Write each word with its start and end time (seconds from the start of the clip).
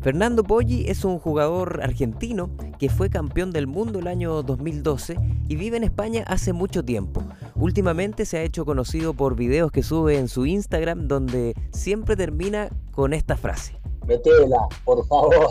Fernando 0.00 0.44
Poggi 0.44 0.88
es 0.88 1.04
un 1.04 1.18
jugador 1.18 1.80
argentino 1.82 2.50
que 2.78 2.88
fue 2.88 3.10
campeón 3.10 3.50
del 3.50 3.66
mundo 3.66 3.98
el 3.98 4.06
año 4.06 4.44
2012 4.44 5.16
y 5.48 5.56
vive 5.56 5.76
en 5.76 5.82
España 5.82 6.22
hace 6.28 6.52
mucho 6.52 6.84
tiempo. 6.84 7.24
Últimamente 7.56 8.24
se 8.24 8.38
ha 8.38 8.42
hecho 8.42 8.64
conocido 8.64 9.12
por 9.14 9.34
videos 9.34 9.72
que 9.72 9.82
sube 9.82 10.16
en 10.16 10.28
su 10.28 10.46
Instagram 10.46 11.08
donde 11.08 11.54
siempre 11.72 12.14
termina 12.14 12.68
con 12.92 13.12
esta 13.12 13.36
frase. 13.36 13.80
Metela, 14.06 14.68
por 14.84 15.04
favor. 15.08 15.48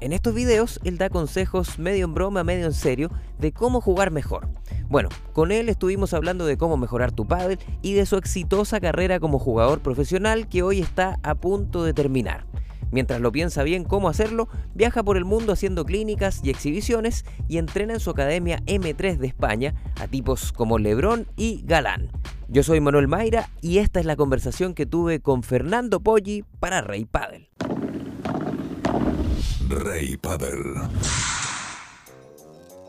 En 0.00 0.14
estos 0.14 0.34
videos 0.34 0.80
él 0.82 0.96
da 0.96 1.10
consejos 1.10 1.78
medio 1.78 2.06
en 2.06 2.14
broma, 2.14 2.44
medio 2.44 2.64
en 2.64 2.72
serio, 2.72 3.10
de 3.38 3.52
cómo 3.52 3.82
jugar 3.82 4.10
mejor. 4.10 4.48
Bueno, 4.88 5.10
con 5.34 5.52
él 5.52 5.68
estuvimos 5.68 6.14
hablando 6.14 6.46
de 6.46 6.56
cómo 6.56 6.78
mejorar 6.78 7.12
tu 7.12 7.28
pádel 7.28 7.58
y 7.82 7.92
de 7.92 8.06
su 8.06 8.16
exitosa 8.16 8.80
carrera 8.80 9.20
como 9.20 9.38
jugador 9.38 9.80
profesional 9.80 10.48
que 10.48 10.62
hoy 10.62 10.80
está 10.80 11.18
a 11.22 11.34
punto 11.34 11.84
de 11.84 11.92
terminar. 11.92 12.46
Mientras 12.92 13.22
lo 13.22 13.32
piensa 13.32 13.62
bien 13.62 13.84
cómo 13.84 14.10
hacerlo, 14.10 14.48
viaja 14.74 15.02
por 15.02 15.16
el 15.16 15.24
mundo 15.24 15.54
haciendo 15.54 15.86
clínicas 15.86 16.40
y 16.44 16.50
exhibiciones 16.50 17.24
y 17.48 17.56
entrena 17.56 17.94
en 17.94 18.00
su 18.00 18.10
academia 18.10 18.58
M3 18.66 19.16
de 19.16 19.26
España 19.26 19.74
a 19.98 20.06
tipos 20.06 20.52
como 20.52 20.78
Lebrón 20.78 21.26
y 21.34 21.62
Galán. 21.64 22.10
Yo 22.48 22.62
soy 22.62 22.80
Manuel 22.80 23.08
Mayra 23.08 23.48
y 23.62 23.78
esta 23.78 23.98
es 23.98 24.04
la 24.04 24.14
conversación 24.14 24.74
que 24.74 24.84
tuve 24.84 25.20
con 25.20 25.42
Fernando 25.42 26.00
Poggi 26.00 26.44
para 26.60 26.82
Rey 26.82 27.06
Padel. 27.06 27.48
Rey 29.70 30.18
Padel. 30.18 30.74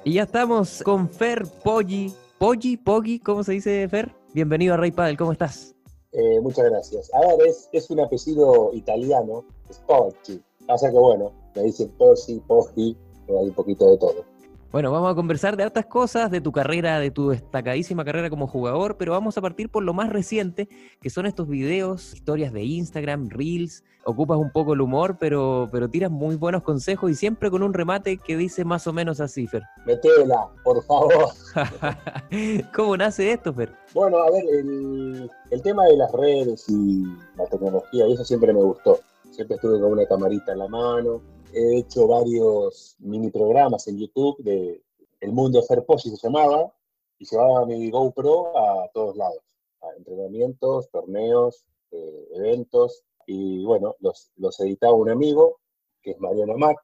Y 0.03 0.15
ya 0.15 0.23
estamos 0.23 0.83
con 0.83 1.09
Fer 1.09 1.45
Poggi. 1.63 2.13
Poggi, 2.37 2.75
Poggi, 2.75 3.19
¿cómo 3.19 3.45
se 3.45 3.53
dice 3.53 3.87
Fer? 3.87 4.13
Bienvenido 4.33 4.73
a 4.73 4.77
Rey 4.77 4.91
Padel, 4.91 5.15
¿cómo 5.15 5.31
estás? 5.31 5.73
Eh, 6.11 6.41
muchas 6.41 6.69
gracias. 6.69 7.09
A 7.13 7.19
ver, 7.21 7.47
es, 7.47 7.69
es 7.71 7.89
un 7.89 8.01
apellido 8.01 8.71
italiano, 8.73 9.45
es 9.69 9.79
Poggi. 9.79 10.41
Pasa 10.67 10.89
que 10.89 10.97
bueno, 10.97 11.31
me 11.55 11.63
dicen 11.63 11.89
Poggi, 11.97 12.39
Poggi, 12.47 12.97
hay 13.27 13.47
un 13.47 13.53
poquito 13.53 13.89
de 13.91 13.97
todo. 13.97 14.33
Bueno, 14.73 14.91
vamos 14.91 15.11
a 15.11 15.13
conversar 15.13 15.55
de 15.55 15.67
otras 15.67 15.85
cosas, 15.85 16.31
de 16.31 16.41
tu 16.41 16.51
carrera, 16.51 16.97
de 16.97 17.11
tu 17.11 17.29
destacadísima 17.29 18.03
carrera 18.03 18.31
como 18.31 18.47
jugador, 18.47 18.97
pero 18.97 19.11
vamos 19.11 19.37
a 19.37 19.41
partir 19.41 19.69
por 19.69 19.83
lo 19.83 19.93
más 19.93 20.09
reciente, 20.09 20.67
que 20.99 21.11
son 21.11 21.27
estos 21.27 21.47
videos, 21.47 22.15
historias 22.15 22.51
de 22.51 22.63
Instagram, 22.63 23.29
Reels. 23.29 23.83
Ocupas 24.03 24.39
un 24.39 24.51
poco 24.51 24.73
el 24.73 24.81
humor, 24.81 25.17
pero, 25.19 25.69
pero 25.71 25.89
tiras 25.89 26.09
muy 26.09 26.37
buenos 26.37 26.63
consejos 26.63 27.11
y 27.11 27.13
siempre 27.13 27.51
con 27.51 27.61
un 27.61 27.71
remate 27.71 28.17
que 28.17 28.35
dice 28.35 28.65
más 28.65 28.87
o 28.87 28.93
menos 28.93 29.21
así, 29.21 29.45
Fer. 29.45 29.61
Metela, 29.85 30.49
por 30.63 30.83
favor. 30.85 31.27
¿Cómo 32.75 32.97
nace 32.97 33.31
esto, 33.31 33.53
Fer? 33.53 33.71
Bueno, 33.93 34.23
a 34.23 34.31
ver, 34.31 34.43
el, 34.43 35.29
el 35.51 35.61
tema 35.61 35.85
de 35.85 35.97
las 35.97 36.11
redes 36.13 36.65
y 36.67 37.03
la 37.37 37.45
tecnología, 37.45 38.07
y 38.07 38.13
eso 38.13 38.25
siempre 38.25 38.51
me 38.51 38.63
gustó. 38.63 38.99
Siempre 39.33 39.55
estuve 39.55 39.81
con 39.81 39.93
una 39.93 40.05
camarita 40.05 40.51
en 40.51 40.59
la 40.59 40.67
mano, 40.67 41.23
he 41.51 41.79
hecho 41.79 42.05
varios 42.05 42.95
mini 42.99 43.31
programas 43.31 43.87
en 43.87 43.97
YouTube 43.97 44.37
de 44.43 44.83
El 45.21 45.31
Mundo 45.31 45.59
de 45.59 45.65
Ferposi 45.65 46.11
se 46.11 46.27
llamaba, 46.27 46.71
y 47.17 47.25
llevaba 47.25 47.65
mi 47.65 47.89
GoPro 47.89 48.55
a 48.55 48.87
todos 48.93 49.17
lados, 49.17 49.41
a 49.81 49.87
entrenamientos, 49.97 50.87
torneos, 50.91 51.65
eh, 51.89 52.27
eventos, 52.35 53.05
y 53.25 53.65
bueno, 53.65 53.95
los, 54.01 54.29
los 54.35 54.59
editaba 54.59 54.93
un 54.93 55.09
amigo, 55.09 55.57
que 56.03 56.11
es 56.11 56.19
Mariano 56.19 56.55
Mac, 56.55 56.77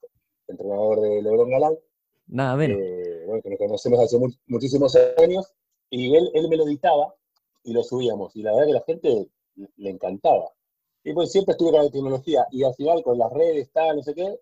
entrenador 0.47 1.02
de 1.02 1.22
Lebrón 1.22 1.52
Galán. 1.52 1.77
Nada 2.25 2.55
menos. 2.55 2.80
Eh, 2.81 3.25
bueno, 3.27 3.44
que 3.44 3.50
nos 3.52 3.59
conocemos 3.59 4.00
hace 4.00 4.17
muchísimos 4.47 4.97
años, 5.17 5.53
y 5.92 6.16
él, 6.16 6.31
él 6.33 6.50
me 6.50 6.58
lo 6.58 6.66
editaba 6.66 7.14
y 7.64 7.73
lo 7.73 7.83
subíamos, 7.83 8.36
y 8.36 8.42
la 8.42 8.53
verdad 8.53 8.66
que 8.66 8.73
la 8.73 8.83
gente 8.88 9.30
le 9.77 9.89
encantaba. 9.92 10.52
Y 11.09 11.13
pues 11.13 11.31
siempre 11.31 11.53
estuve 11.53 11.71
con 11.71 11.83
la 11.83 11.89
tecnología, 11.89 12.45
y 12.52 12.63
al 12.63 12.75
final 12.75 13.02
con 13.02 13.17
las 13.17 13.33
redes, 13.33 13.71
tal, 13.71 13.95
no 13.95 14.03
sé 14.03 14.13
qué, 14.13 14.39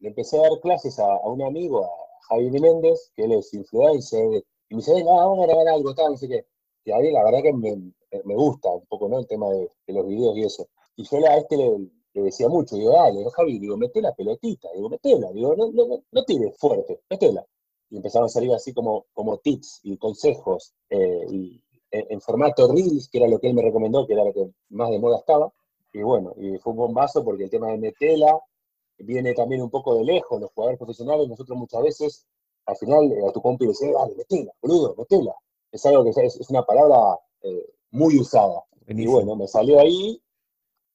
le 0.00 0.08
empecé 0.08 0.36
a 0.36 0.48
dar 0.48 0.58
clases 0.60 0.98
a, 0.98 1.06
un 1.20 1.40
amigo, 1.42 1.84
a 1.84 1.90
Javier 2.22 2.60
Méndez, 2.60 3.12
que 3.14 3.22
él 3.22 3.34
es 3.34 3.54
influencer, 3.54 4.44
y 4.68 4.74
me 4.74 4.78
dice, 4.78 4.94
venga, 4.94 5.12
vamos 5.12 5.38
a 5.38 5.46
grabar 5.46 5.68
algo, 5.68 5.94
tal, 5.94 6.10
no 6.10 6.16
sé 6.16 6.26
qué. 6.26 6.44
Y 6.84 6.90
a 6.90 6.98
mí 6.98 7.12
la 7.12 7.22
verdad 7.22 7.42
que 7.44 7.52
me, 7.52 7.92
me 8.24 8.34
gusta 8.34 8.68
un 8.68 8.84
poco, 8.86 9.08
¿no? 9.08 9.20
El 9.20 9.28
tema 9.28 9.48
de, 9.50 9.70
los 9.86 10.08
videos 10.08 10.36
y 10.36 10.42
eso. 10.42 10.68
Y 10.96 11.04
yo 11.04 11.18
a 11.24 11.36
este 11.36 11.56
le, 11.56 11.88
decía 12.14 12.48
mucho, 12.48 12.74
digo, 12.74 12.90
dale, 12.90 13.24
Javi, 13.30 13.60
digo, 13.60 13.76
mete 13.76 14.02
la 14.02 14.12
pelotita, 14.12 14.70
digo, 14.74 14.88
metela, 14.88 15.30
digo, 15.30 15.54
no, 15.54 15.70
no, 15.70 16.02
no 16.10 16.24
tires 16.24 16.58
fuerte, 16.58 17.00
metela. 17.08 17.46
Y 17.90 17.96
empezaron 17.96 18.26
a 18.26 18.28
salir 18.28 18.52
así 18.52 18.74
como, 18.74 19.06
como 19.12 19.38
tips 19.38 19.82
y 19.84 19.96
consejos, 19.96 20.74
eh, 20.90 21.26
y, 21.30 21.62
en, 21.92 22.20
formato 22.20 22.66
Reels, 22.72 23.08
que 23.08 23.18
era 23.18 23.28
lo 23.28 23.38
que 23.38 23.46
él 23.46 23.54
me 23.54 23.62
recomendó, 23.62 24.04
que 24.04 24.14
era 24.14 24.24
lo 24.24 24.32
que 24.32 24.50
más 24.70 24.90
de 24.90 24.98
moda 24.98 25.18
estaba. 25.18 25.52
Y 25.92 26.02
bueno, 26.02 26.34
y 26.36 26.58
fue 26.58 26.72
un 26.72 26.78
bombazo 26.78 27.24
porque 27.24 27.44
el 27.44 27.50
tema 27.50 27.68
de 27.68 27.78
metela, 27.78 28.38
viene 28.98 29.32
también 29.34 29.62
un 29.62 29.70
poco 29.70 29.96
de 29.96 30.04
lejos, 30.04 30.40
los 30.40 30.50
jugadores 30.52 30.78
profesionales, 30.78 31.28
nosotros 31.28 31.56
muchas 31.56 31.82
veces, 31.82 32.26
al 32.66 32.76
final, 32.76 33.12
eh, 33.12 33.26
a 33.28 33.32
tu 33.32 33.40
compi 33.40 33.64
le 33.64 33.70
dice, 33.70 33.92
dale, 33.92 34.14
metela, 34.14 34.52
boludo, 34.60 34.94
metela. 34.96 35.34
Es 35.70 35.84
algo 35.86 36.04
que 36.04 36.10
es, 36.10 36.36
es 36.36 36.50
una 36.50 36.62
palabra 36.62 37.18
eh, 37.42 37.66
muy 37.90 38.18
usada. 38.18 38.62
Y 38.86 39.06
bueno, 39.06 39.36
me 39.36 39.46
salió 39.46 39.78
ahí 39.78 40.20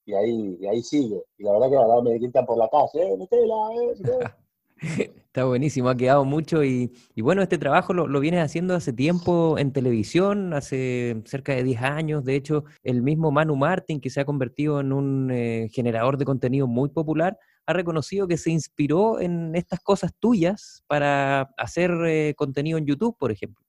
y 0.04 0.14
ahí, 0.14 0.56
y 0.60 0.66
ahí 0.66 0.82
sigue. 0.82 1.22
Y 1.38 1.44
la 1.44 1.52
verdad 1.52 1.70
que 1.70 1.76
ahora 1.76 2.02
me 2.02 2.14
gritan 2.14 2.44
por 2.44 2.58
la 2.58 2.68
calle, 2.68 3.12
eh, 3.12 3.16
metela, 3.16 3.54
eh, 3.74 3.94
Está 5.34 5.46
buenísimo, 5.46 5.88
ha 5.88 5.96
quedado 5.96 6.24
mucho 6.24 6.62
y, 6.62 6.92
bueno, 7.16 7.42
este 7.42 7.58
trabajo 7.58 7.92
lo, 7.92 8.20
vienes 8.20 8.40
haciendo 8.40 8.74
hace 8.74 8.92
tiempo 8.92 9.58
en 9.58 9.72
televisión, 9.72 10.54
hace 10.54 11.22
cerca 11.24 11.54
de 11.54 11.64
10 11.64 11.82
años. 11.82 12.24
De 12.24 12.36
hecho, 12.36 12.64
el 12.84 13.02
mismo 13.02 13.32
Manu 13.32 13.56
Martin, 13.56 14.00
que 14.00 14.10
se 14.10 14.20
ha 14.20 14.24
convertido 14.24 14.78
en 14.78 14.92
un 14.92 15.68
generador 15.72 16.18
de 16.18 16.24
contenido 16.24 16.68
muy 16.68 16.90
popular, 16.90 17.36
ha 17.66 17.72
reconocido 17.72 18.28
que 18.28 18.36
se 18.36 18.50
inspiró 18.50 19.20
en 19.20 19.54
estas 19.54 19.80
cosas 19.80 20.12
tuyas 20.18 20.82
para 20.86 21.42
hacer 21.56 21.90
eh, 22.06 22.34
contenido 22.36 22.78
en 22.78 22.86
YouTube, 22.86 23.16
por 23.18 23.32
ejemplo. 23.32 23.64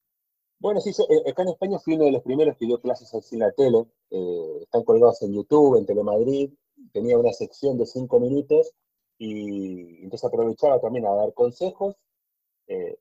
Bueno, 0.59 0.81
sí, 0.81 0.89
eh, 0.89 1.29
acá 1.29 1.43
en 1.43 1.49
España 1.49 1.79
fui 1.79 1.95
uno 1.95 2.05
de 2.05 2.11
los 2.11 2.23
primeros 2.23 2.57
que 2.57 2.65
dio 2.65 2.79
clases 2.79 3.11
en 3.31 3.39
la 3.39 3.51
tele. 3.51 3.85
Eh, 4.11 4.59
están 4.61 4.83
colgados 4.83 5.21
en 5.21 5.33
YouTube, 5.33 5.77
en 5.77 5.85
Telemadrid. 5.85 6.51
Tenía 6.91 7.17
una 7.17 7.31
sección 7.33 7.77
de 7.77 7.85
cinco 7.85 8.19
minutos 8.19 8.71
y 9.17 10.03
entonces 10.03 10.25
aprovechaba 10.25 10.79
también 10.79 11.05
a 11.05 11.15
dar 11.15 11.33
consejos. 11.33 11.95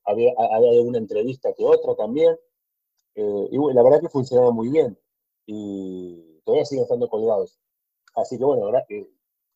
había, 0.04 0.32
había 0.38 0.82
una 0.82 0.98
entrevista 0.98 1.52
que 1.54 1.64
otra 1.64 1.94
también. 1.94 2.36
y 3.16 3.74
la 3.74 3.82
verdad 3.82 4.00
que 4.00 4.08
funcionaba 4.08 4.50
muy 4.52 4.68
bien. 4.70 4.98
Y 5.46 6.40
todavía 6.44 6.64
siguen 6.64 6.84
estando 6.84 7.08
colgados. 7.08 7.58
Así 8.14 8.38
que 8.38 8.44
bueno, 8.44 8.64
ahora, 8.64 8.84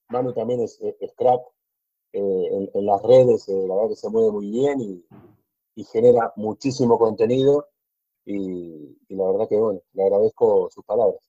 Manu 0.08 0.32
también 0.32 0.60
es, 0.60 0.80
crack 1.16 1.42
eh, 2.12 2.68
en, 2.74 2.86
las 2.86 3.02
redes, 3.02 3.48
eh, 3.48 3.66
la 3.66 3.74
verdad 3.74 3.90
que 3.90 3.96
se 3.96 4.08
mueve 4.08 4.32
muy 4.32 4.50
bien 4.50 4.80
y, 4.80 5.04
genera 5.92 6.32
muchísimo 6.34 6.98
contenido 6.98 7.68
y, 8.24 8.98
la 9.10 9.30
verdad 9.30 9.48
que 9.48 9.56
bueno, 9.56 9.80
le 9.92 10.02
agradezco 10.02 10.68
sus 10.70 10.84
palabras. 10.84 11.27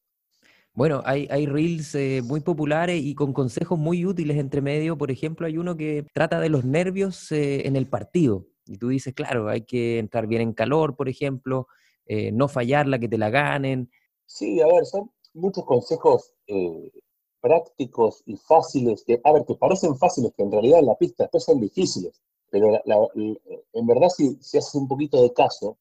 Bueno, 0.80 1.02
hay, 1.04 1.28
hay 1.30 1.46
reels 1.46 1.94
eh, 1.96 2.22
muy 2.24 2.40
populares 2.40 3.04
y 3.04 3.14
con 3.14 3.34
consejos 3.34 3.78
muy 3.78 4.06
útiles 4.06 4.38
entre 4.38 4.62
medio. 4.62 4.98
Por 4.98 5.12
ejemplo, 5.12 5.46
hay 5.46 5.58
uno 5.58 5.76
que 5.76 6.06
trata 6.14 6.40
de 6.40 6.48
los 6.48 6.64
nervios 6.64 7.34
en 7.34 7.76
el 7.76 7.86
partido. 7.86 8.46
Y 8.66 8.78
tú 8.78 8.88
dices, 8.88 9.14
claro, 9.14 9.50
hay 9.50 9.66
que 9.66 10.00
entrar 10.00 10.26
bien 10.26 10.42
en 10.42 10.54
calor, 10.54 10.96
por 10.96 11.10
ejemplo, 11.10 11.68
no 12.32 12.48
fallarla, 12.48 12.98
que 12.98 13.10
te 13.10 13.18
la 13.18 13.30
ganen. 13.30 13.92
Sí, 14.26 14.62
a 14.62 14.68
ver, 14.68 14.86
son 14.86 15.12
muchos 15.34 15.66
consejos 15.66 16.34
prácticos 17.42 18.24
y 18.26 18.38
fáciles, 18.38 19.04
que, 19.06 19.20
a 19.22 19.34
ver, 19.34 19.44
que 19.46 19.56
parecen 19.56 19.98
fáciles, 19.98 20.32
que 20.34 20.44
en 20.44 20.52
realidad 20.54 20.80
en 20.80 20.86
la 20.86 20.96
pista 20.96 21.26
después 21.26 21.44
son 21.44 21.60
difíciles, 21.60 22.22
pero 22.50 22.82
en 22.86 23.86
verdad 23.86 24.08
si, 24.08 24.38
si 24.40 24.58
haces 24.58 24.76
un 24.76 24.88
poquito 24.88 25.22
de 25.22 25.34
caso, 25.34 25.78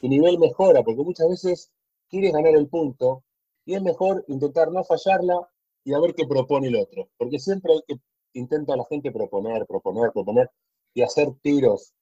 tu 0.00 0.08
nivel 0.08 0.38
mejora, 0.38 0.84
porque 0.84 1.02
muchas 1.02 1.28
veces 1.28 1.72
quieres 2.08 2.32
ganar 2.32 2.54
el 2.54 2.68
punto 2.68 3.24
y 3.66 3.74
es 3.74 3.82
mejor 3.82 4.24
intentar 4.28 4.72
no 4.72 4.82
fallarla 4.84 5.46
y 5.84 5.92
a 5.92 6.00
ver 6.00 6.14
qué 6.14 6.26
propone 6.26 6.68
el 6.68 6.76
otro, 6.76 7.08
porque 7.18 7.38
siempre 7.38 7.74
hay 7.74 7.82
que 7.86 8.00
intenta 8.38 8.76
la 8.76 8.84
gente 8.84 9.10
proponer, 9.10 9.66
proponer, 9.66 10.12
proponer 10.12 10.50
y 10.94 11.02
hacer 11.02 11.28
tiros 11.42 11.92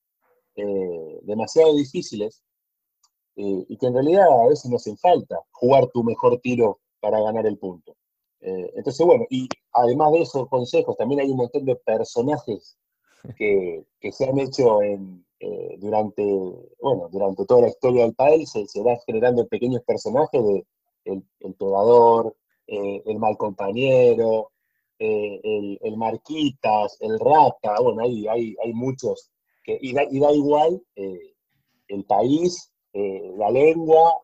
eh, 0.57 1.21
demasiado 1.23 1.75
difíciles 1.75 2.43
eh, 3.37 3.65
y 3.69 3.77
que 3.77 3.87
en 3.87 3.95
realidad 3.95 4.27
a 4.29 4.49
veces 4.49 4.71
no 4.71 4.77
hacen 4.77 4.97
falta 4.97 5.41
jugar 5.51 5.89
tu 5.89 6.05
mejor 6.05 6.39
tiro 6.41 6.81
para 7.01 7.21
ganar 7.21 7.47
el 7.47 7.59
punto. 7.59 7.97
Eh, 8.41 8.73
entonces, 8.77 9.05
bueno, 9.07 9.25
y 9.31 9.49
además 9.73 10.13
de 10.13 10.23
esos 10.23 10.49
consejos, 10.49 10.97
también 10.97 11.21
hay 11.21 11.31
un 11.31 11.39
montón 11.39 11.65
de 11.65 11.77
personajes 11.77 12.77
que, 13.37 13.85
se 14.13 14.25
han 14.27 14.39
hecho 14.39 14.83
en, 14.83 15.25
durante, 15.79 16.23
bueno, 16.81 17.09
durante 17.11 17.47
toda 17.47 17.63
la 17.63 17.69
historia 17.69 18.03
del 18.03 18.15
país, 18.15 18.51
se, 18.51 18.67
se 18.67 18.83
van 18.83 18.99
generando 19.07 19.47
pequeños 19.47 19.83
personajes 19.83 20.45
de 20.45 20.67
el, 21.05 21.25
el 21.41 21.57
eh, 22.67 23.03
el 23.05 23.19
mal 23.19 23.37
compañero, 23.37 24.51
el, 24.99 25.79
el, 25.83 25.97
marquitas, 25.97 26.97
el 27.01 27.19
rata, 27.19 27.81
bueno, 27.83 28.03
hay, 28.03 28.27
hay, 28.27 28.57
hay 28.63 28.73
muchos, 28.73 29.31
que, 29.63 29.79
y, 29.81 29.93
da, 29.93 30.05
y 30.11 30.19
da 30.19 30.33
igual 30.33 30.83
el 30.97 32.05
país, 32.05 32.73
la 32.93 33.51
lengua, 33.51 34.15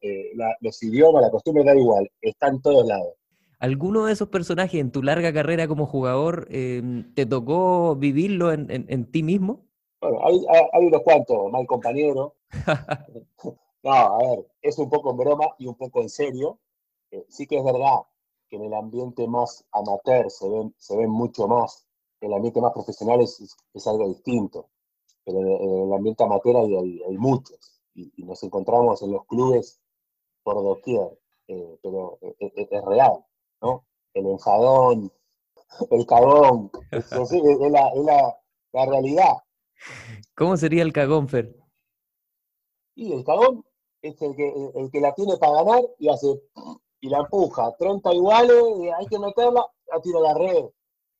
los 0.60 0.82
idiomas, 0.82 1.22
la 1.22 1.30
costumbre, 1.30 1.64
da 1.64 1.76
igual, 1.76 2.10
está 2.22 2.48
en 2.48 2.62
todos 2.62 2.86
lados. 2.86 3.14
¿Alguno 3.60 4.06
de 4.06 4.14
esos 4.14 4.30
personajes 4.30 4.80
en 4.80 4.90
tu 4.90 5.02
larga 5.02 5.34
carrera 5.34 5.68
como 5.68 5.84
jugador 5.84 6.48
em, 6.50 7.12
te 7.12 7.26
tocó 7.26 7.94
vivirlo 7.94 8.52
en, 8.52 9.10
ti 9.12 9.22
mismo? 9.22 9.66
Bueno, 10.00 10.18
hay, 10.26 10.40
hay, 10.72 10.86
unos 10.86 11.02
cuantos, 11.02 11.52
mal 11.52 11.66
compañero. 11.66 12.36
no, 13.82 13.92
a 13.92 14.18
ver, 14.18 14.46
es 14.62 14.78
un 14.78 14.88
poco 14.88 15.10
en 15.10 15.18
broma 15.18 15.44
y 15.58 15.66
un 15.66 15.74
poco 15.74 16.00
en 16.00 16.08
serio. 16.08 16.58
Eh, 17.10 17.26
sí 17.28 17.46
que 17.46 17.58
es 17.58 17.64
verdad 17.64 18.02
que 18.48 18.56
en 18.56 18.64
el 18.64 18.74
ambiente 18.74 19.26
más 19.28 19.64
amateur 19.72 20.30
se 20.30 20.48
ven, 20.48 20.74
se 20.78 20.96
ven 20.96 21.10
mucho 21.10 21.46
más, 21.48 21.86
en 22.20 22.28
el 22.28 22.34
ambiente 22.34 22.60
más 22.60 22.72
profesional 22.72 23.20
es, 23.20 23.56
es 23.72 23.86
algo 23.86 24.08
distinto, 24.08 24.68
pero 25.24 25.38
en 25.40 25.86
el 25.86 25.92
ambiente 25.92 26.24
amateur 26.24 26.56
hay, 26.56 27.02
hay, 27.02 27.16
muchos 27.16 27.80
y, 27.94 28.22
nos 28.24 28.42
encontramos 28.42 29.02
en 29.02 29.12
los 29.12 29.24
clubes 29.26 29.80
por 30.42 30.56
doquier, 30.56 31.18
eh, 31.48 31.78
pero 31.82 32.18
eh, 32.22 32.68
es 32.70 32.84
real. 32.84 33.24
¿no? 33.62 33.84
El 34.14 34.26
enfadón, 34.26 35.12
el 35.90 36.06
cagón, 36.06 36.70
es, 36.90 37.10
la, 38.72 38.86
realidad. 38.86 39.34
¿Cómo 40.34 40.56
sería 40.56 40.82
el 40.82 40.92
cagón, 40.92 41.28
Fer? 41.28 41.56
Y 42.94 43.12
el 43.12 43.24
cagón 43.24 43.64
es 44.02 44.20
el 44.22 44.34
que, 44.34 44.52
el 44.74 44.90
que 44.90 45.00
la 45.00 45.14
tiene 45.14 45.36
para 45.36 45.62
ganar 45.62 45.82
y 45.98 46.08
hace 46.08 46.40
y 47.00 47.08
la 47.08 47.18
empuja, 47.18 47.74
30 47.78 48.14
iguales, 48.14 48.62
hay 48.98 49.06
que 49.06 49.18
meterla, 49.18 49.66
la 49.90 50.00
tira 50.00 50.18
a 50.18 50.22
la 50.22 50.34
red. 50.34 50.64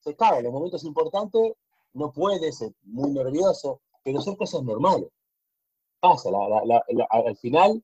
Se 0.01 0.15
caga 0.15 0.39
en 0.39 0.45
los 0.45 0.53
momentos 0.53 0.85
importantes, 0.85 1.55
no 1.95 2.13
puede 2.13 2.53
ser 2.53 2.73
muy 2.83 3.11
nervioso, 3.11 3.81
pero 4.03 4.21
son 4.21 4.37
cosas 4.37 4.63
normales. 4.63 5.09
Pasa, 6.01 6.31
al 7.11 7.37
final 7.37 7.83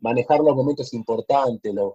manejar 0.00 0.40
los 0.40 0.54
momentos 0.54 0.92
importantes, 0.92 1.74
los, 1.74 1.94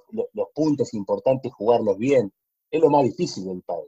puntos 0.54 0.94
importantes, 0.94 1.54
jugarlos 1.54 1.98
bien. 1.98 2.32
Es 2.70 2.82
lo 2.82 2.90
más 2.90 3.04
difícil 3.04 3.46
del 3.46 3.62
padre. 3.62 3.88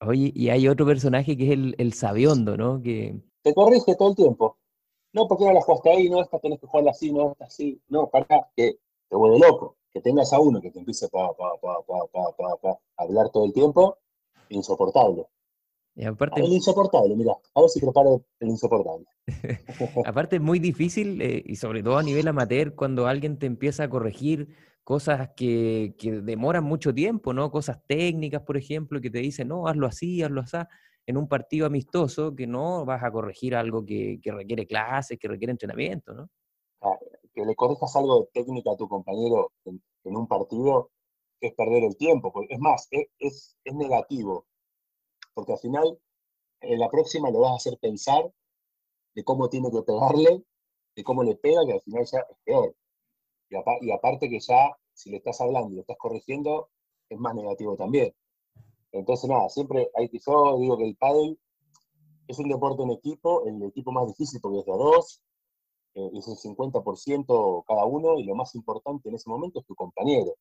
Oye, 0.00 0.32
y 0.34 0.48
hay 0.48 0.66
otro 0.66 0.86
personaje 0.86 1.36
que 1.36 1.44
es 1.44 1.50
el, 1.50 1.74
el 1.78 1.92
sabiondo, 1.92 2.56
¿no? 2.56 2.80
Que... 2.82 3.20
Te 3.42 3.54
corrige 3.54 3.94
todo 3.96 4.10
el 4.10 4.16
tiempo. 4.16 4.56
No, 5.12 5.26
porque 5.26 5.44
no 5.44 5.52
la 5.52 5.60
jugaste 5.60 5.90
ahí, 5.90 6.08
no, 6.08 6.22
esta 6.22 6.38
tenés 6.38 6.60
que 6.60 6.66
jugarla 6.66 6.92
así, 6.92 7.12
no, 7.12 7.32
esta 7.32 7.44
así. 7.46 7.80
No, 7.88 8.08
para 8.08 8.48
que 8.56 8.78
te 9.08 9.16
vuelve 9.16 9.38
loco. 9.38 9.76
Que 9.92 10.00
tengas 10.00 10.32
a 10.32 10.40
uno 10.40 10.60
que 10.60 10.70
te 10.70 10.78
empiece 10.78 11.06
a 11.12 11.30
hablar 12.96 13.30
todo 13.30 13.44
el 13.44 13.52
tiempo, 13.52 13.98
insoportable. 14.48 15.26
aparte, 16.06 16.40
el 16.40 16.52
insoportable, 16.52 17.16
mira, 17.16 17.36
a 17.54 17.60
ver 17.60 17.70
si 17.70 17.80
preparo 17.80 18.24
el 18.38 18.48
insoportable. 18.48 19.06
aparte 20.06 20.36
es 20.36 20.42
muy 20.42 20.58
difícil, 20.58 21.20
eh, 21.20 21.42
y 21.44 21.56
sobre 21.56 21.82
todo 21.82 21.98
a 21.98 22.02
nivel 22.02 22.28
amateur, 22.28 22.74
cuando 22.74 23.06
alguien 23.06 23.38
te 23.38 23.46
empieza 23.46 23.84
a 23.84 23.90
corregir 23.90 24.48
cosas 24.84 25.30
que, 25.36 25.94
demoran 26.24 26.64
mucho 26.64 26.92
tiempo, 26.92 27.32
¿no? 27.32 27.50
Cosas 27.50 27.78
técnicas, 27.86 28.42
por 28.42 28.56
ejemplo, 28.56 29.00
que 29.00 29.10
te 29.10 29.18
dicen, 29.18 29.48
no, 29.48 29.68
hazlo 29.68 29.86
así, 29.86 30.22
hazlo 30.22 30.40
así, 30.40 30.56
en 31.06 31.16
un 31.16 31.28
partido 31.28 31.66
amistoso, 31.66 32.34
que 32.34 32.46
no 32.46 32.84
vas 32.84 33.02
a 33.02 33.10
corregir 33.10 33.54
algo 33.54 33.84
que, 33.84 34.20
requiere 34.24 34.66
clases, 34.66 35.18
que 35.18 35.28
requiere 35.28 35.52
entrenamiento, 35.52 36.12
¿no? 36.12 36.28
Que 37.40 37.46
le 37.46 37.56
corrijas 37.56 37.96
algo 37.96 38.20
de 38.20 38.26
técnica 38.34 38.72
a 38.72 38.76
tu 38.76 38.86
compañero 38.86 39.52
en, 39.64 39.80
un 40.04 40.26
partido 40.26 40.90
es 41.40 41.54
perder 41.54 41.84
el 41.84 41.96
tiempo. 41.96 42.30
Es 42.50 42.58
más, 42.58 42.86
es, 42.90 43.08
es, 43.64 43.74
negativo 43.74 44.44
porque 45.32 45.52
al 45.54 45.58
final 45.58 45.98
en 46.60 46.78
la 46.78 46.90
próxima 46.90 47.30
lo 47.30 47.40
vas 47.40 47.52
a 47.52 47.56
hacer 47.56 47.78
pensar 47.78 48.30
de 49.14 49.24
cómo 49.24 49.48
tiene 49.48 49.70
que 49.70 49.80
pegarle, 49.80 50.44
de 50.94 51.02
cómo 51.02 51.22
le 51.22 51.34
pega, 51.34 51.64
que 51.64 51.72
al 51.72 51.80
final 51.80 52.04
ya 52.04 52.18
es 52.18 52.36
peor. 52.44 52.76
Y, 53.48 53.90
aparte 53.90 54.28
que 54.28 54.38
ya, 54.38 54.76
si 54.92 55.08
le 55.08 55.16
estás 55.16 55.40
hablando 55.40 55.70
y 55.70 55.76
lo 55.76 55.80
estás 55.80 55.96
corrigiendo, 55.96 56.68
es 57.08 57.18
más 57.18 57.34
negativo 57.34 57.74
también. 57.74 58.14
Entonces, 58.92 59.30
nada, 59.30 59.48
siempre 59.48 59.90
hay 59.94 60.10
que, 60.10 60.18
yo 60.18 60.58
digo 60.58 60.76
que 60.76 60.84
el 60.84 60.96
pádel 60.96 61.40
es 62.28 62.38
un 62.38 62.50
deporte 62.50 62.82
en 62.82 62.90
equipo, 62.90 63.46
el 63.46 63.62
equipo 63.62 63.92
más 63.92 64.08
difícil 64.08 64.42
porque 64.42 64.58
es 64.58 64.66
de 64.66 64.72
dos, 64.72 65.22
eh, 65.94 66.10
es 66.14 66.26
un 66.28 66.36
50% 66.36 67.64
cada 67.66 67.84
uno, 67.84 68.18
y 68.18 68.24
lo 68.24 68.34
más 68.34 68.54
importante 68.54 69.08
en 69.08 69.16
ese 69.16 69.28
momento 69.30 69.60
es 69.60 69.66
tu 69.66 69.74
compañero. 69.74 70.34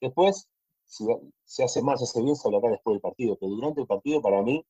Después, 0.00 0.48
si 0.86 1.04
se 1.44 1.64
hace 1.64 1.82
mal, 1.82 1.98
se 1.98 2.04
hace 2.04 2.22
bien, 2.22 2.36
se 2.36 2.48
hablará 2.48 2.70
después 2.70 2.94
del 2.94 3.00
partido. 3.00 3.36
Pero 3.38 3.52
durante 3.52 3.80
el 3.80 3.86
partido, 3.86 4.22
para 4.22 4.42
mí, 4.42 4.64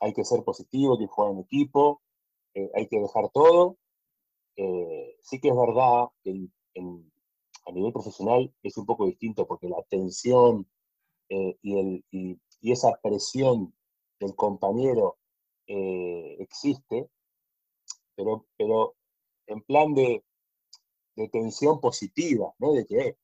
hay 0.00 0.12
que 0.12 0.24
ser 0.24 0.42
positivo, 0.44 0.94
hay 0.94 1.00
que 1.00 1.06
jugar 1.06 1.32
en 1.32 1.38
equipo, 1.40 2.02
eh, 2.54 2.70
hay 2.74 2.88
que 2.88 3.00
dejar 3.00 3.30
todo. 3.30 3.76
Eh, 4.56 5.16
sí 5.20 5.40
que 5.40 5.48
es 5.48 5.56
verdad 5.56 6.08
que 6.22 6.48
a 7.66 7.72
nivel 7.72 7.92
profesional 7.92 8.52
es 8.62 8.76
un 8.76 8.86
poco 8.86 9.06
distinto 9.06 9.46
porque 9.46 9.68
la 9.68 9.82
tensión 9.88 10.66
eh, 11.28 11.56
y, 11.62 11.78
el, 11.78 12.04
y, 12.10 12.38
esa 12.62 12.98
presión 13.02 13.74
del 14.18 14.34
compañero 14.34 15.16
existe, 15.66 17.08
pero, 18.16 18.46
pero 18.56 18.96
en 19.50 19.62
plan 19.62 19.94
de, 19.94 20.24
de 21.16 21.28
tensión 21.28 21.80
positiva, 21.80 22.54
¿no? 22.58 22.72
De 22.72 22.86
que 22.86 23.16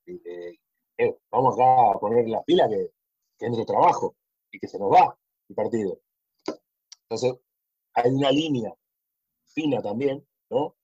eh, 0.98 1.18
vamos 1.30 1.56
a 1.58 1.98
poner 1.98 2.28
la 2.28 2.42
pila 2.42 2.68
que, 2.68 2.90
que 3.38 3.46
es 3.46 3.66
trabajo 3.66 4.16
y 4.50 4.58
que 4.58 4.66
se 4.66 4.78
nos 4.78 4.92
va 4.92 5.16
el 5.48 5.54
partido. 5.54 6.00
Entonces, 7.02 7.38
hay 7.94 8.10
una 8.10 8.30
línea 8.30 8.74
fina 9.44 9.80
también, 9.80 10.26
¿no? 10.50 10.74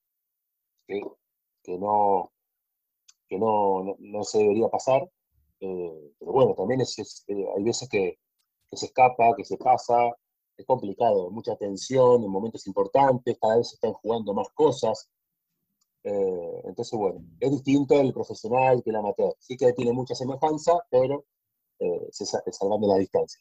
Que, 0.87 1.79
no, 1.79 2.33
que 3.29 3.39
no, 3.39 3.97
no, 3.99 4.25
se 4.25 4.39
debería 4.39 4.69
pasar. 4.69 5.11
Eh, 5.61 6.13
pero 6.19 6.33
bueno, 6.33 6.55
también 6.55 6.81
eh, 6.81 7.47
hay 7.57 7.63
veces 7.65 7.89
que, 7.89 8.19
que, 8.71 8.77
se 8.77 8.87
escapa, 8.87 9.35
que 9.37 9.45
se 9.45 9.57
pasa, 9.57 10.11
es 10.57 10.67
complicado, 10.67 11.31
mucha 11.31 11.57
tensión 11.57 12.23
en 12.23 12.31
momentos 12.31 12.67
importantes, 12.67 13.39
cada 13.41 13.57
vez 13.57 13.71
se 13.71 13.75
están 13.77 13.93
jugando 13.95 14.35
más 14.35 14.49
cosas, 14.55 15.09
eh, 16.05 16.63
entonces, 16.65 16.99
bueno, 16.99 17.25
es 17.39 17.51
distinto 17.51 18.01
el 18.01 18.13
profesional 18.13 18.83
que 18.83 18.91
el 18.91 18.97
amateur. 18.97 19.35
Sí 19.39 19.57
que 19.57 19.73
tiene 19.73 19.93
mucha 19.93 20.15
semejanza, 20.15 20.73
pero 20.91 21.25
eh, 21.79 22.09
se, 22.11 22.27
salvando 22.27 22.89
la 22.89 22.99
distancia. 22.99 23.41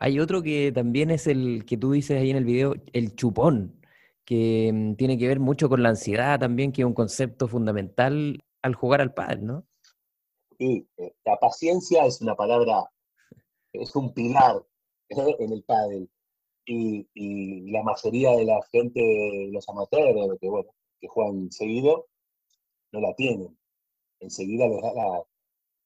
Hay 0.00 0.18
otro 0.18 0.42
que 0.42 0.72
también 0.72 1.10
es 1.10 1.26
el 1.26 1.64
que 1.64 1.76
tú 1.76 1.92
dices 1.92 2.20
ahí 2.20 2.30
en 2.30 2.36
el 2.36 2.44
video, 2.44 2.74
el 2.92 3.14
chupón, 3.14 3.80
que 4.24 4.70
mm, 4.72 4.94
tiene 4.96 5.16
que 5.18 5.28
ver 5.28 5.38
mucho 5.38 5.68
con 5.68 5.82
la 5.82 5.90
ansiedad 5.90 6.38
también, 6.38 6.72
que 6.72 6.82
es 6.82 6.86
un 6.86 6.94
concepto 6.94 7.46
fundamental 7.46 8.42
al 8.62 8.74
jugar 8.74 9.00
al 9.00 9.14
pádel, 9.14 9.46
¿no? 9.46 9.66
Sí, 10.58 10.88
eh, 10.96 11.14
la 11.24 11.36
paciencia 11.36 12.06
es 12.06 12.20
una 12.20 12.34
palabra, 12.34 12.90
es 13.72 13.94
un 13.94 14.12
pilar 14.12 14.64
en 15.08 15.52
el 15.52 15.62
pádel. 15.62 16.10
Y, 16.66 17.06
y, 17.12 17.70
la 17.70 17.82
mayoría 17.82 18.30
de 18.30 18.46
la 18.46 18.58
gente, 18.72 19.50
los 19.52 19.68
amateurs, 19.68 20.38
que 20.40 20.48
bueno, 20.48 20.70
que 21.04 21.08
juegan 21.08 21.52
seguido, 21.52 22.06
no 22.92 23.00
la 23.00 23.14
tienen. 23.14 23.54
Enseguida 24.20 24.66
les 24.66 24.80
da 24.80 24.94
la, 24.94 25.22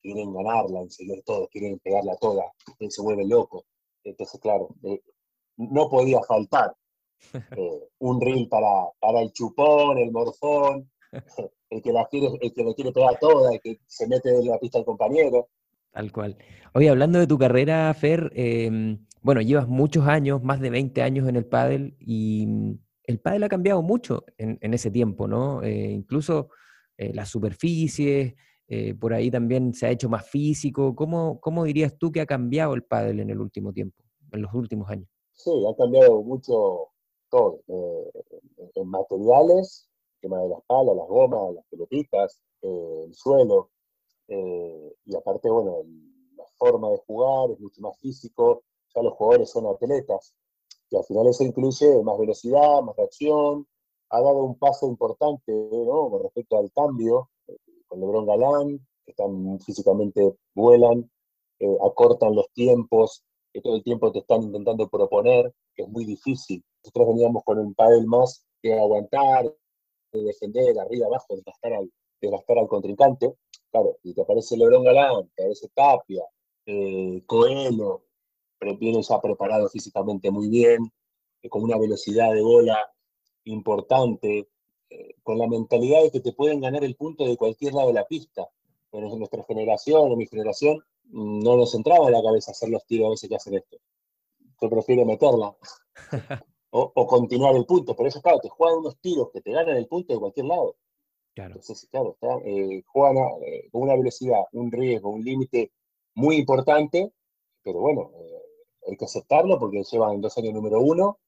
quieren 0.01 0.33
ganarla, 0.33 0.81
enseguida 0.83 1.17
todos 1.25 1.49
quieren 1.51 1.81
pegarla 1.81 2.17
toda, 2.17 2.45
él 2.79 2.91
se 2.91 3.03
vuelve 3.03 3.27
loco. 3.27 3.65
Entonces, 4.05 4.41
claro, 4.41 4.69
eh, 4.85 5.03
no 5.57 5.91
podía 5.91 6.21
faltar 6.23 6.73
eh, 7.57 7.89
un 7.99 8.21
reel 8.21 8.49
para, 8.49 8.91
para 9.01 9.21
el 9.23 9.33
chupón, 9.33 9.99
el 9.99 10.13
morfón, 10.13 10.89
el 11.71 11.83
que 11.83 11.93
la 11.93 12.07
quiere, 12.07 12.29
el 12.41 12.55
que 12.55 12.63
le 12.63 12.75
quiere 12.77 12.93
pegar 12.93 13.19
toda, 13.19 13.53
el 13.53 13.61
que 13.61 13.81
se 13.89 14.07
mete 14.07 14.31
en 14.31 14.47
la 14.47 14.59
pista 14.59 14.79
al 14.79 14.85
compañero. 14.85 15.49
Tal 15.91 16.13
cual. 16.13 16.39
Oye, 16.75 16.91
hablando 16.91 17.19
de 17.19 17.27
tu 17.27 17.39
carrera, 17.39 17.93
Fer, 17.95 18.31
em, 18.37 19.05
bueno, 19.21 19.41
llevas 19.41 19.67
muchos 19.67 20.07
años, 20.07 20.45
más 20.45 20.61
de 20.61 20.71
20 20.71 21.03
años 21.03 21.29
en 21.29 21.35
el 21.35 21.45
pádel 21.45 21.97
y 21.99 22.79
el 23.09 23.21
pádel 23.21 23.43
ha 23.45 23.49
cambiado 23.49 23.81
mucho 23.81 24.27
en, 24.37 24.75
ese 24.75 24.91
tiempo, 24.91 25.27
¿no? 25.27 25.63
Eh, 25.63 25.91
incluso 25.91 26.51
eh, 26.99 27.15
las 27.15 27.31
superficies, 27.31 28.35
eh, 28.69 28.95
por 28.95 29.15
ahí 29.15 29.31
también 29.31 29.73
se 29.73 29.87
ha 29.87 29.91
hecho 29.91 30.11
más 30.11 30.29
físico. 30.29 30.95
¿Cómo, 30.95 31.41
¿Cómo, 31.41 31.65
dirías 31.65 31.97
tú 31.97 32.13
que 32.13 32.21
ha 32.21 32.27
cambiado 32.27 32.75
el 32.75 32.85
pádel 32.85 33.21
en 33.21 33.31
el 33.31 33.41
último 33.41 33.73
tiempo, 33.73 34.05
en 34.31 34.43
los 34.43 34.53
últimos 34.53 34.91
años? 34.91 35.09
Sí, 35.33 35.51
ha 35.67 35.75
cambiado 35.75 36.23
mucho 36.23 36.91
todo. 37.31 37.63
en 38.75 38.89
materiales, 38.89 39.89
el 40.17 40.29
tema 40.29 40.43
de 40.43 40.51
las 40.51 40.61
palas, 40.67 40.95
las 40.95 41.09
gomas, 41.09 41.55
las 41.55 41.65
pelotitas, 41.71 42.43
el 42.61 43.15
suelo. 43.15 43.71
y 44.29 45.17
aparte, 45.17 45.49
bueno, 45.49 45.83
la 46.37 46.45
forma 46.59 46.91
de 46.91 46.99
jugar 47.07 47.53
es 47.53 47.59
mucho 47.59 47.81
más 47.81 47.99
físico. 48.01 48.65
Ya 48.95 49.01
los 49.01 49.15
jugadores 49.15 49.49
son 49.49 49.67
atletas, 49.67 50.35
que 50.89 50.97
al 50.97 51.05
final 51.05 51.27
eso 51.27 51.45
incluye 51.45 52.03
más 52.03 52.19
velocidad, 52.19 52.83
más 52.83 52.97
reacción, 52.97 53.67
ha 54.11 54.21
dado 54.21 54.45
un 54.45 54.59
paso 54.59 54.87
importante 54.89 55.53
con 55.71 56.23
respecto 56.23 56.59
al 56.59 56.73
cambio, 56.73 57.31
con 57.87 58.01
Lebron 58.01 58.27
Galán, 58.27 58.79
que 59.05 59.13
están 59.13 59.59
físicamente 59.61 60.35
vuelan, 60.55 61.11
eh, 61.61 61.77
acortan 61.85 62.35
los 62.35 62.51
tiempos, 62.53 63.25
que 63.53 63.61
todo 63.61 63.77
el 63.77 63.83
tiempo 63.83 64.13
te 64.13 64.21
están 64.21 64.43
intentando 64.43 64.89
proponer, 64.89 65.53
que 65.75 65.83
es 65.83 65.89
muy 65.89 66.05
difícil. 66.05 66.63
Nosotros 66.85 67.09
veníamos 67.09 67.43
con 67.45 67.59
un 67.59 67.75
pádel 67.75 68.07
más 68.07 68.47
que 68.63 68.79
aguantar, 68.79 69.53
de 70.13 70.23
defender, 70.23 70.79
arriba, 70.79 71.07
abajo, 71.07 71.37
desgastar 71.37 71.75
al, 71.75 71.93
desgastar 72.21 72.59
al 72.59 72.69
contrincante. 72.69 73.35
Claro, 73.71 73.99
y 74.03 74.15
te 74.15 74.23
aparece 74.23 74.57
Lebron 74.57 74.85
Galán, 74.85 75.29
te 75.35 75.43
aparece 75.43 75.69
Tapia, 75.75 76.25
eh, 76.67 77.23
Coelho 77.27 78.08
viene 78.79 79.03
ya 79.03 79.21
preparado 79.21 79.69
físicamente 79.69 80.31
muy 80.31 80.49
bien, 80.49 80.93
eh, 81.43 81.49
con 81.49 81.63
una 81.63 81.79
velocidad 81.79 82.33
de 82.33 82.43
bola 82.43 82.79
importante, 83.45 84.49
eh, 84.91 85.15
con 85.23 85.39
la 85.39 85.47
mentalidad 85.47 86.03
de 86.03 86.11
que 86.11 86.21
te 86.21 86.33
pueden 86.33 86.61
ganar 86.61 86.85
el 86.85 86.97
punto 86.97 87.25
de 87.27 87.37
cualquier 87.37 87.75
lado 87.75 87.89
de 87.89 87.95
la 87.95 88.07
pista. 88.07 88.49
Pero 88.91 89.13
en 89.13 89.19
nuestra 89.19 89.45
generación, 89.45 90.13
en 90.13 90.19
mi 90.19 90.27
generación, 90.27 90.83
no 91.11 91.57
nos 91.57 91.75
entraba 91.75 92.07
en 92.07 92.13
la 92.13 92.23
cabeza 92.23 92.53
hacer 92.53 92.71
los 92.71 92.85
tiros 92.87 93.07
a 93.07 93.11
veces 93.11 93.29
que 93.29 93.37
hacen 93.37 93.55
esto. 93.55 93.77
Yo 94.61 94.71
prefiero 94.71 95.05
meterla 95.05 95.57
o, 96.71 97.07
continuar 97.07 97.55
el 97.55 97.67
punto. 97.67 97.95
Pero 97.95 98.09
eso, 98.09 98.21
claro, 98.21 98.41
te 98.41 98.49
juegan 98.49 98.79
unos 98.79 98.99
tiros 98.99 99.31
que 99.33 99.41
te 99.41 99.53
ganan 99.53 99.77
el 99.77 99.87
punto 99.87 100.15
de 100.15 100.21
cualquier 100.21 100.47
lado. 100.47 100.77
Claro. 101.35 101.55
Entonces, 101.55 101.87
claro, 101.91 102.17
eh, 102.45 102.83
juegan 102.87 103.17
con 103.71 103.83
una 103.83 103.95
velocidad, 103.95 104.41
un 104.53 104.73
riesgo, 104.73 105.11
un 105.11 105.23
límite 105.23 105.71
muy 106.15 106.37
importante, 106.37 107.13
pero 107.63 107.81
bueno, 107.81 108.11
hay 108.89 108.97
que 108.97 109.05
aceptarlo 109.05 109.59
porque 109.59 109.83
llevan 109.83 110.21
dos 110.21 110.37
años 110.39 110.55
número 110.55 110.81
uno 110.81 111.19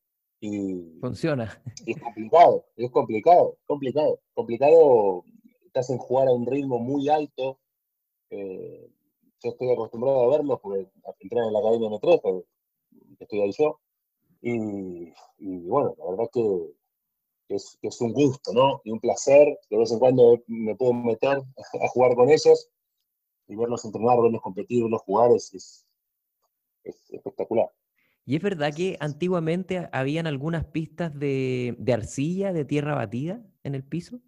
y... 0.40 0.98
Funciona. 1.00 1.62
Y 1.84 1.92
es 1.92 2.00
complicado, 2.00 2.64
es 2.76 2.90
complicado, 2.90 3.58
complicado. 3.66 4.20
Complicado, 4.32 5.24
estás 5.66 5.90
en 5.90 5.98
jugar 5.98 6.28
a 6.28 6.32
un 6.32 6.46
ritmo 6.46 6.78
muy 6.78 7.08
alto. 7.10 7.58
Eh, 8.30 8.90
yo 9.42 9.50
estoy 9.50 9.70
acostumbrado 9.70 10.22
a 10.22 10.36
verlos 10.36 10.58
porque 10.62 10.88
entrar 11.20 11.46
en 11.46 11.52
la 11.52 11.58
academia 11.58 11.90
M3, 11.90 12.20
porque 12.22 12.46
estoy 13.18 13.40
ahí 13.42 13.52
yo. 13.58 13.78
Y, 14.40 15.12
bueno, 15.68 15.94
la 15.98 16.10
verdad 16.10 16.30
que 16.32 16.74
es, 17.54 17.76
que 17.82 17.88
es 17.88 18.00
un 18.00 18.14
gusto, 18.14 18.54
¿no? 18.54 18.80
Y 18.84 18.92
un 18.92 19.00
placer. 19.00 19.58
De 19.68 19.76
vez 19.76 19.92
en 19.92 19.98
cuando 19.98 20.42
me 20.46 20.74
puedo 20.74 20.94
meter 20.94 21.36
a 21.38 21.88
jugar 21.88 22.14
con 22.14 22.30
ellos 22.30 22.70
y 23.46 23.56
verlos 23.56 23.84
entrenar, 23.84 24.22
verlos 24.22 24.40
competir, 24.40 24.82
verlos 24.84 25.02
jugar 25.02 25.32
es, 25.32 25.52
es 25.52 25.86
espectacular. 26.84 27.70
¿Y 28.26 28.36
es 28.36 28.42
verdad 28.42 28.72
que 28.74 28.96
antiguamente 29.00 29.88
habían 29.92 30.26
algunas 30.26 30.64
pistas 30.66 31.18
de, 31.18 31.76
arcilla, 31.92 32.52
de 32.52 32.64
tierra 32.64 32.94
batida 32.94 33.42
en 33.64 33.74
el 33.74 33.82
piso? 33.82 34.20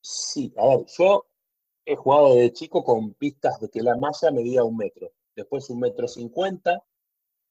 Sí, 0.00 0.54
a 0.56 0.68
ver, 0.68 0.86
yo 0.96 1.26
he 1.84 1.96
jugado 1.96 2.36
de 2.36 2.52
chico 2.52 2.84
con 2.84 3.12
pistas 3.14 3.60
de 3.60 3.68
que 3.68 3.82
la 3.82 3.96
malla 3.96 4.30
medía 4.32 4.64
un 4.64 4.76
metro, 4.76 5.12
después 5.36 5.68
un 5.68 5.80
metro 5.80 6.08
cincuenta, 6.08 6.82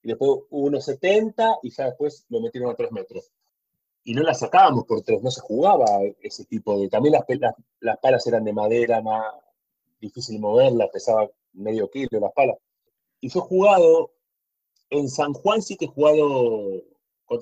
y 0.02 0.08
después 0.08 0.40
uno 0.50 0.80
setenta, 0.80 1.58
y 1.62 1.70
ya 1.70 1.86
después 1.86 2.26
lo 2.28 2.40
metieron 2.40 2.70
a 2.70 2.74
tres 2.74 2.90
metros. 2.90 3.30
Y 4.02 4.14
no 4.14 4.22
las 4.22 4.40
sacábamos 4.40 4.84
por 4.84 5.02
tres, 5.02 5.22
no 5.22 5.30
se 5.30 5.40
jugaba 5.40 5.86
ese 6.20 6.44
tipo 6.44 6.78
de... 6.78 6.88
También 6.88 7.12
las, 7.12 7.24
las, 7.40 7.54
las 7.80 7.98
palas 7.98 8.26
eran 8.26 8.44
de 8.44 8.52
madera, 8.52 9.00
más 9.00 9.32
difícil 10.00 10.40
moverlas, 10.40 10.90
pesaba 10.92 11.30
medio 11.52 11.88
kilo 11.88 12.20
las 12.20 12.32
palas. 12.32 12.56
Y 13.20 13.30
yo 13.30 13.40
he 13.40 13.42
jugado 13.42 14.13
en 14.90 15.08
San 15.08 15.32
Juan 15.32 15.62
sí 15.62 15.76
que 15.76 15.86
he 15.86 15.88
jugado 15.88 16.82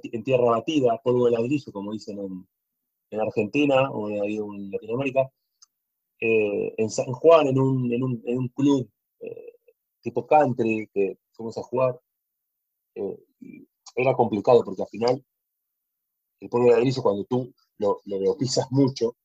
en 0.03 0.25
tierra 0.25 0.45
batida, 0.45 1.01
polvo 1.03 1.27
de 1.27 1.33
ladrillo, 1.33 1.73
como 1.73 1.93
dicen 1.93 2.19
en, 2.19 3.21
Argentina 3.21 3.91
o 3.91 4.09
en 4.09 4.71
Latinoamérica. 4.71 5.31
Eh, 6.21 6.75
en 6.79 6.89
San 6.89 7.13
Juan, 7.13 7.49
en 7.49 7.59
un, 7.59 7.93
en 7.93 8.03
un, 8.03 8.23
en 8.27 8.39
un 8.39 8.49
club 8.49 8.89
eh, 9.21 9.55
tipo 10.01 10.27
country 10.27 10.89
que 10.95 11.19
fuimos 11.33 11.59
a 11.59 11.63
jugar, 11.63 12.01
eh, 12.95 13.19
era 13.97 14.15
complicado 14.15 14.65
porque 14.65 14.83
al 14.83 14.89
final 14.89 15.25
el 16.41 16.49
polvo 16.49 16.67
de 16.67 16.73
ladrillo, 16.73 17.03
cuando 17.03 17.25
tú 17.25 17.53
lo, 17.79 18.01
lo, 18.05 18.37
pisas 18.37 18.67
mucho, 18.71 19.17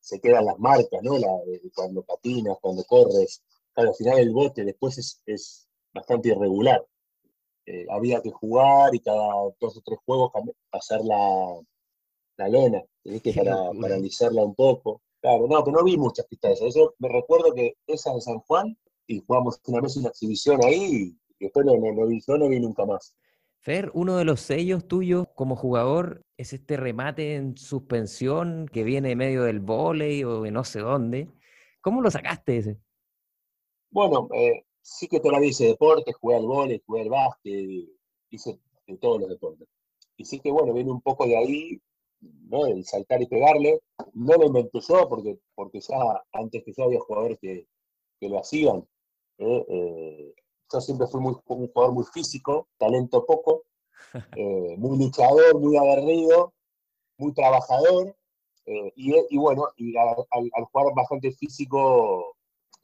se 0.00 0.20
quedan 0.20 0.46
las 0.46 0.58
marcas, 0.58 1.02
¿no? 1.02 1.18
La, 1.18 1.28
cuando 1.74 2.02
patinas, 2.02 2.56
cuando 2.60 2.84
corres. 2.84 3.42
al 3.74 3.94
final 3.94 4.18
el 4.18 4.32
bote 4.32 4.64
después 4.64 4.98
es, 4.98 5.20
es 5.26 5.68
bastante 5.92 6.28
irregular. 6.28 6.84
Eh, 7.66 7.84
había 7.90 8.22
que 8.22 8.30
jugar 8.30 8.94
y 8.94 9.00
cada 9.00 9.26
dos 9.60 9.76
o 9.76 9.82
tres 9.84 9.98
juegos 10.06 10.30
pasar 10.70 11.00
la, 11.02 11.60
la 12.36 12.48
lona, 12.48 12.82
para, 13.36 13.56
para 13.80 13.94
analizarla 13.94 14.44
un 14.44 14.54
poco. 14.54 15.02
Claro, 15.20 15.48
no, 15.48 15.64
pero 15.64 15.78
no 15.78 15.84
vi 15.84 15.96
muchas 15.96 16.26
pistas 16.26 16.60
de 16.60 16.68
eso. 16.68 16.94
me 16.98 17.08
recuerdo 17.08 17.52
que 17.52 17.76
esa 17.86 18.14
de 18.14 18.20
San 18.20 18.38
Juan 18.40 18.76
y 19.08 19.20
jugamos 19.26 19.60
una 19.66 19.80
vez 19.80 19.96
una 19.96 20.08
exhibición 20.08 20.64
ahí 20.64 21.16
y 21.38 21.44
después 21.44 21.66
no, 21.66 21.76
no, 21.76 22.06
vi, 22.06 22.20
no 22.26 22.48
vi 22.48 22.60
nunca 22.60 22.86
más. 22.86 23.16
Fer, 23.58 23.90
uno 23.94 24.16
de 24.16 24.24
los 24.24 24.40
sellos 24.40 24.86
tuyos 24.86 25.26
como 25.34 25.56
jugador 25.56 26.24
es 26.36 26.52
este 26.52 26.76
remate 26.76 27.34
en 27.34 27.56
suspensión 27.56 28.68
que 28.72 28.84
viene 28.84 29.08
de 29.08 29.16
medio 29.16 29.42
del 29.42 29.58
volei 29.58 30.22
o 30.22 30.42
de 30.42 30.52
no 30.52 30.62
sé 30.62 30.80
dónde. 30.80 31.28
¿Cómo 31.80 32.00
lo 32.00 32.10
sacaste 32.10 32.58
ese? 32.58 32.78
Bueno, 33.90 34.28
eh, 34.34 34.64
sí 34.86 35.08
que 35.08 35.18
todavía 35.20 35.48
hice 35.48 35.66
deporte, 35.66 36.12
jugué 36.12 36.36
al 36.36 36.46
vóley, 36.46 36.82
jugué 36.86 37.02
al 37.02 37.10
básquet, 37.10 37.88
hice 38.30 38.60
de 38.86 38.96
todos 38.98 39.20
los 39.20 39.28
deportes. 39.28 39.68
Y 40.16 40.24
sí 40.24 40.38
que, 40.38 40.50
bueno, 40.50 40.72
viene 40.72 40.92
un 40.92 41.00
poco 41.00 41.26
de 41.26 41.36
ahí, 41.36 41.80
¿no? 42.20 42.66
El 42.66 42.84
saltar 42.84 43.20
y 43.20 43.26
pegarle. 43.26 43.80
No 44.14 44.34
lo 44.34 44.46
inventé 44.46 44.78
yo, 44.80 45.08
porque, 45.08 45.38
porque 45.54 45.80
ya 45.80 45.96
antes 46.32 46.62
que 46.64 46.72
yo 46.72 46.84
había 46.84 47.00
jugadores 47.00 47.38
que, 47.40 47.66
que 48.20 48.28
lo 48.28 48.38
hacían. 48.38 48.86
¿eh? 49.38 49.64
Eh, 49.68 50.34
yo 50.72 50.80
siempre 50.80 51.08
fui 51.08 51.20
muy, 51.20 51.34
un 51.46 51.68
jugador 51.68 51.92
muy 51.92 52.04
físico, 52.04 52.68
talento 52.78 53.26
poco, 53.26 53.64
eh, 54.36 54.76
muy 54.78 54.98
luchador, 54.98 55.58
muy 55.58 55.76
aguerrido, 55.76 56.54
muy 57.18 57.34
trabajador. 57.34 58.16
Y, 58.96 59.14
y, 59.30 59.38
bueno, 59.38 59.68
y 59.76 59.96
al, 59.96 60.16
al, 60.30 60.64
jugar 60.64 60.92
bastante 60.92 61.30
físico 61.30 62.35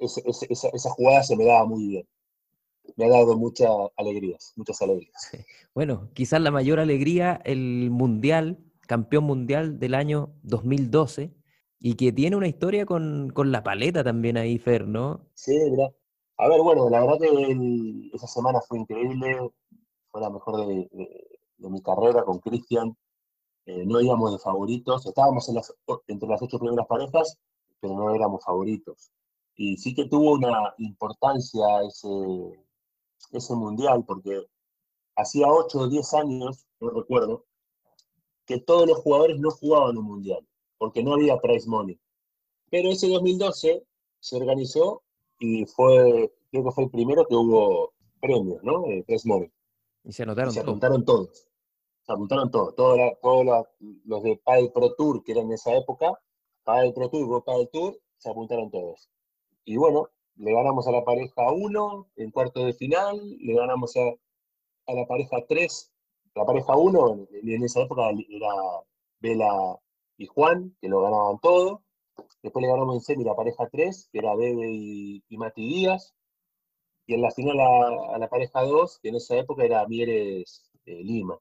esa, 0.02 0.90
jugada 0.90 1.22
se 1.22 1.36
me 1.36 1.44
daba 1.44 1.64
muy 1.66 1.88
bien. 1.88 2.08
Me 2.96 3.06
ha 3.06 3.08
dado 3.08 3.36
muchas 3.36 3.70
alegrías, 3.96 4.52
muchas 4.56 4.80
alegrías. 4.82 5.30
Bueno, 5.74 6.10
quizás 6.12 6.40
la 6.42 6.50
mayor 6.50 6.80
alegría, 6.80 7.40
el 7.44 7.90
mundial, 7.90 8.58
campeón 8.86 9.24
mundial 9.24 9.78
del 9.78 9.94
año 9.94 10.34
2012, 10.42 11.32
y 11.78 11.94
que 11.94 12.12
tiene 12.12 12.36
una 12.36 12.46
historia 12.46 12.84
con, 12.84 13.32
la 13.34 13.62
paleta 13.62 14.04
también 14.04 14.36
ahí, 14.36 14.58
Fer, 14.58 14.86
¿no? 14.86 15.26
Sí, 15.34 15.58
mira. 15.70 15.90
A 16.36 16.48
ver, 16.48 16.60
bueno, 16.60 16.90
la 16.90 17.00
verdad 17.00 17.18
que 17.20 18.10
esa 18.12 18.26
semana 18.26 18.60
fue 18.60 18.80
increíble, 18.80 19.50
fue 20.10 20.20
la 20.20 20.30
mejor 20.30 20.66
de, 20.66 20.88
mi 21.58 21.80
carrera 21.80 22.22
con 22.24 22.38
Cristian. 22.38 22.96
Eh, 23.64 23.84
no 23.86 24.00
íbamos 24.00 24.32
de 24.32 24.38
favoritos, 24.38 25.06
estábamos 25.06 25.48
entre 26.08 26.28
las 26.28 26.42
ocho 26.42 26.58
primeras 26.58 26.86
parejas, 26.86 27.38
pero 27.80 27.94
no 27.94 28.14
éramos 28.14 28.44
favoritos. 28.44 29.10
Y 29.56 29.76
sí 29.76 29.94
que 29.94 30.06
tuvo 30.08 30.32
una 30.32 30.74
importancia 30.78 31.64
ese, 31.86 32.08
ese 33.32 33.54
mundial, 33.54 34.04
porque 34.06 34.46
hacía 35.16 35.46
8 35.48 35.78
o 35.78 35.88
10 35.88 36.14
años, 36.14 36.66
no 36.80 36.90
recuerdo, 36.90 37.44
que 38.46 38.58
todos 38.58 38.88
los 38.88 38.98
jugadores 38.98 39.38
no 39.38 39.50
jugaban 39.50 39.98
un 39.98 40.04
mundial, 40.04 40.46
porque 40.78 41.02
no 41.02 41.14
había 41.14 41.40
prize 41.40 41.68
money. 41.68 41.98
Pero 42.70 42.90
ese 42.90 43.08
2012 43.08 43.86
se 44.18 44.36
organizó 44.36 45.02
y 45.38 45.66
fue, 45.66 46.32
creo 46.50 46.64
que 46.64 46.70
fue 46.70 46.84
el 46.84 46.90
primero 46.90 47.26
que 47.26 47.34
hubo 47.34 47.92
premios, 48.20 48.62
¿no? 48.62 48.86
Eh, 48.86 49.04
prize 49.06 49.28
money. 49.28 49.50
Y 50.04 50.12
se 50.12 50.22
anotaron, 50.22 50.52
se 50.52 50.60
apuntaron 50.60 51.04
todos. 51.04 51.48
Se 52.02 52.12
apuntaron 52.12 52.50
todos. 52.50 52.74
Todos, 52.74 52.98
todos 53.20 53.66
los 54.04 54.22
de 54.22 54.40
Padel 54.42 54.72
Pro 54.72 54.94
Tour, 54.94 55.22
que 55.22 55.32
eran 55.32 55.46
en 55.46 55.52
esa 55.52 55.76
época, 55.76 56.18
Padel 56.64 56.92
Pro 56.92 57.08
Tour, 57.10 57.24
World 57.28 57.44
Padel 57.44 57.68
Tour, 57.72 58.00
se 58.16 58.30
apuntaron 58.30 58.70
todos. 58.70 59.08
Y 59.64 59.76
bueno, 59.76 60.08
le 60.36 60.52
ganamos 60.52 60.86
a 60.88 60.92
la 60.92 61.04
pareja 61.04 61.52
1 61.52 62.08
en 62.16 62.30
cuarto 62.30 62.64
de 62.64 62.72
final, 62.72 63.20
le 63.38 63.54
ganamos 63.54 63.96
a, 63.96 64.14
la 64.92 65.06
pareja 65.06 65.44
3, 65.48 65.92
la 66.34 66.44
pareja 66.44 66.76
1, 66.76 67.28
en 67.42 67.62
esa 67.62 67.82
época 67.82 68.10
era 68.10 68.48
Vela 69.20 69.78
y 70.16 70.26
Juan, 70.26 70.76
que 70.80 70.88
lo 70.88 71.02
ganaban 71.02 71.38
todo. 71.40 71.82
Después 72.42 72.62
le 72.62 72.70
ganamos 72.70 72.96
en 72.96 73.00
semi 73.02 73.24
la 73.24 73.36
pareja 73.36 73.68
3, 73.68 74.08
que 74.12 74.18
era 74.18 74.34
Bebe 74.34 74.68
y, 74.68 75.36
Mati 75.36 75.66
Díaz. 75.66 76.14
Y 77.06 77.14
en 77.14 77.22
la 77.22 77.30
final 77.30 77.60
a, 77.60 78.18
la 78.18 78.28
pareja 78.28 78.62
2, 78.62 78.98
que 79.00 79.08
en 79.10 79.16
esa 79.16 79.36
época 79.36 79.64
era 79.64 79.86
Mieres 79.86 80.70
eh, 80.86 81.02
Lima. 81.04 81.38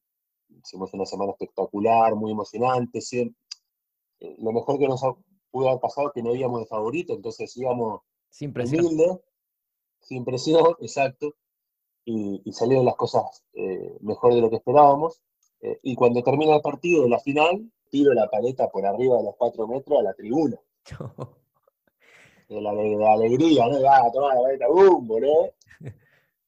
Hicimos 0.49 0.93
una 0.93 1.05
semana 1.05 1.31
espectacular, 1.31 2.15
muy 2.15 2.31
emocionante. 2.31 2.99
Eh, 4.19 4.35
lo 4.39 4.51
mejor 4.51 4.77
que 4.77 4.87
nos 4.87 5.01
pudo 5.49 5.69
haber 5.69 5.81
pasado 5.81 6.07
es 6.07 6.13
que 6.13 6.23
no 6.23 6.35
íbamos 6.35 6.61
de 6.61 6.65
favorito, 6.67 7.13
entonces 7.13 7.55
íbamos 7.57 8.01
sin 8.31 8.53
presión. 8.53 9.21
sin 9.99 10.25
presión, 10.25 10.75
exacto. 10.79 11.35
Y, 12.03 12.51
salieron 12.51 12.85
las 12.85 12.95
cosas 12.95 13.43
eh, 13.53 13.95
mejor 14.01 14.33
de 14.33 14.41
lo 14.41 14.49
que 14.49 14.55
esperábamos. 14.55 15.21
Eh, 15.61 15.79
y 15.83 15.93
cuando 15.95 16.23
termina 16.23 16.55
el 16.55 16.61
partido 16.61 17.03
de 17.03 17.09
la 17.09 17.19
final, 17.19 17.71
tiro 17.91 18.13
la 18.13 18.27
paleta 18.27 18.69
por 18.69 18.83
arriba 18.85 19.17
de 19.17 19.23
los 19.23 19.35
cuatro 19.35 19.67
metros 19.67 19.99
a 19.99 20.03
la 20.03 20.13
tribuna. 20.13 20.59
de, 22.49 22.61
la, 22.61 22.71
alegría, 23.13 23.67
¿no? 23.67 23.77
Ah, 23.87 24.09
tomar 24.11 24.35
la 24.35 24.41
paleta, 24.41 24.67
¡bum! 24.67 25.07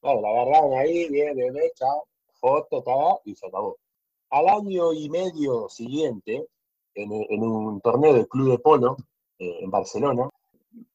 Bueno, 0.02 0.20
la 0.20 0.28
agarraron 0.28 0.74
ahí, 0.74 1.08
bien, 1.08 1.34
bien, 1.34 1.54
chao, 1.76 2.04
foto, 2.34 2.82
tal, 2.82 3.20
y 3.24 3.34
se 3.34 3.46
acabó. 3.46 3.78
Al 4.28 4.48
año 4.48 4.92
y 4.92 5.08
medio 5.08 5.66
siguiente, 5.70 6.46
en, 6.94 7.42
un 7.42 7.80
torneo 7.80 8.12
del 8.12 8.28
Club 8.28 8.50
de 8.50 8.58
Polo 8.58 8.98
eh, 9.38 9.60
en 9.62 9.70
Barcelona, 9.70 10.28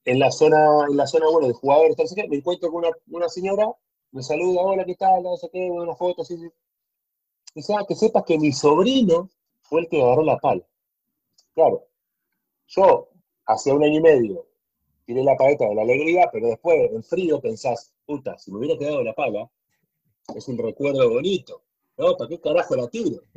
en 0.05 0.19
la 0.19 0.31
zona, 0.31 0.86
en 0.89 0.98
la 0.98 1.07
zona 1.07 1.27
bueno, 1.29 1.48
de 1.48 1.53
jugadores, 1.53 1.95
me 2.29 2.38
encuentro 2.38 2.71
con 2.71 2.83
una, 3.07 3.29
señora 3.29 3.67
me 4.12 4.24
saluda, 4.24 4.62
hola, 4.62 4.86
¿qué 4.86 4.95
tal? 4.95 5.21
No 5.21 5.38
sé 5.38 5.50
qué, 5.51 5.69
una 5.69 5.95
foto, 5.95 6.24
así. 6.24 6.36
Dice, 7.53 7.74
ah, 7.75 7.86
que 7.88 7.95
sepas 7.95 8.24
que 8.24 8.39
mi 8.39 8.51
sobrino 8.51 9.29
fue 9.62 9.81
el 9.81 9.88
que 9.88 10.01
agarró 10.01 10.24
la 10.24 10.38
pala. 10.38 10.63
Claro, 11.53 11.86
yo, 12.67 13.09
hacía 13.45 13.74
un 13.74 13.83
año 13.83 14.00
y 14.00 14.01
medio, 14.01 14.48
tiré 15.05 15.24
la 15.24 15.36
paleta 15.36 15.67
de 15.67 15.75
la 15.75 15.83
alegría, 15.83 16.29
pero 16.31 16.48
después, 16.48 16.91
en 16.91 17.03
frío, 17.03 17.39
pensás, 17.39 17.93
puta, 18.05 18.38
si 18.38 18.51
me 18.51 18.59
hubiera 18.59 18.77
quedado 18.79 19.03
la 19.03 19.13
pala, 19.13 19.50
es 20.36 20.48
un 20.48 20.57
recuerdo 20.57 21.09
bonito. 21.09 21.63
¿No? 21.98 22.15
¿Para 22.15 22.29
qué 22.29 22.39
carajo 22.39 22.75
la 22.77 22.88
tiro? 22.88 23.21